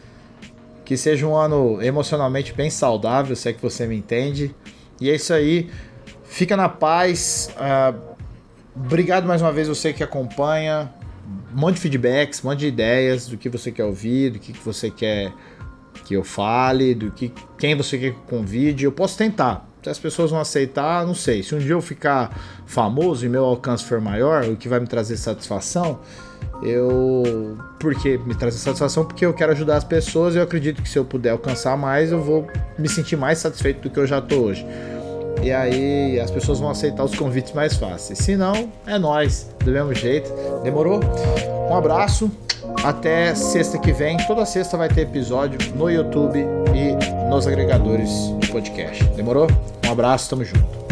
que 0.86 0.98
seja 0.98 1.28
um 1.28 1.36
ano 1.36 1.80
emocionalmente 1.84 2.52
bem 2.52 2.70
saudável, 2.70 3.36
se 3.36 3.48
é 3.48 3.54
que 3.54 3.62
você 3.62 3.86
me 3.86 3.96
entende. 3.96 4.56
E 5.00 5.10
é 5.10 5.16
isso 5.16 5.32
aí. 5.34 5.70
Fica 6.24 6.58
na 6.58 6.68
paz. 6.68 7.52
Uh, 7.56 8.16
obrigado 8.76 9.28
mais 9.28 9.40
uma 9.40 9.52
vez 9.52 9.68
você 9.68 9.94
que 9.94 10.04
acompanha. 10.04 10.92
Mande 11.54 11.80
feedbacks, 11.80 12.42
mande 12.42 12.66
ideias 12.66 13.28
do 13.28 13.38
que 13.38 13.50
você 13.50 13.72
quer 13.72 13.84
ouvir, 13.84 14.32
do 14.32 14.40
que 14.40 14.52
você 14.66 14.90
quer 14.90 15.32
que 16.06 16.16
eu 16.16 16.24
fale, 16.24 16.96
do 16.96 17.12
que 17.12 17.32
quem 17.58 17.76
você 17.76 17.98
quer 18.00 18.12
que 18.12 18.18
eu 18.18 18.40
convide. 18.40 18.86
Eu 18.86 18.92
posso 18.92 19.16
tentar. 19.16 19.69
Se 19.82 19.90
as 19.90 20.00
pessoas 20.00 20.32
vão 20.32 20.40
aceitar, 20.40 21.06
não 21.06 21.16
sei. 21.16 21.42
Se 21.42 21.56
um 21.56 21.60
dia 21.60 21.72
eu 21.72 21.82
ficar 21.82 22.38
famoso 22.66 23.26
e 23.26 23.30
meu 23.30 23.46
alcance 23.46 23.84
for 23.84 24.02
maior, 24.02 24.44
o 24.44 24.56
que 24.56 24.68
vai 24.68 24.80
me 24.80 24.88
trazer 24.88 25.16
satisfação, 25.16 26.00
eu. 26.62 27.58
Porque 27.80 28.18
me 28.18 28.36
traz 28.36 28.56
satisfação 28.56 29.06
porque 29.06 29.26
eu 29.26 29.34
quero 29.34 29.54
ajudar 29.54 29.78
as 29.78 29.84
pessoas 29.84 30.36
e 30.36 30.38
eu 30.38 30.44
acredito 30.44 30.82
que 30.82 30.90
se 30.90 31.00
eu 31.00 31.06
puder 31.06 31.30
alcançar 31.30 31.78
mais, 31.78 32.12
eu 32.12 32.22
vou 32.22 32.46
me 32.78 32.90
sentir 32.90 33.16
mais 33.16 33.38
satisfeito 33.38 33.82
do 33.82 33.90
que 33.90 34.00
eu 34.00 34.06
já 34.06 34.22
tô 34.22 34.36
hoje. 34.36 34.66
E 35.42 35.52
aí 35.52 36.20
as 36.20 36.30
pessoas 36.30 36.60
vão 36.60 36.70
aceitar 36.70 37.04
os 37.04 37.16
convites 37.16 37.54
mais 37.54 37.76
fáceis. 37.76 38.20
Se 38.20 38.36
não, 38.36 38.70
é 38.86 39.00
nós, 39.00 39.50
do 39.64 39.72
mesmo 39.72 39.94
jeito. 39.94 40.30
Demorou? 40.62 41.00
Um 41.70 41.76
abraço. 41.76 42.30
Até 42.84 43.34
sexta 43.34 43.78
que 43.78 43.94
vem. 43.94 44.18
Toda 44.28 44.46
sexta 44.46 44.76
vai 44.76 44.90
ter 44.90 45.02
episódio 45.02 45.58
no 45.76 45.90
YouTube 45.90 46.40
e 46.76 47.19
nos 47.30 47.46
agregadores 47.46 48.10
de 48.40 48.48
podcast. 48.52 49.04
Demorou? 49.16 49.48
Um 49.86 49.92
abraço, 49.92 50.30
tamo 50.30 50.44
junto. 50.44 50.89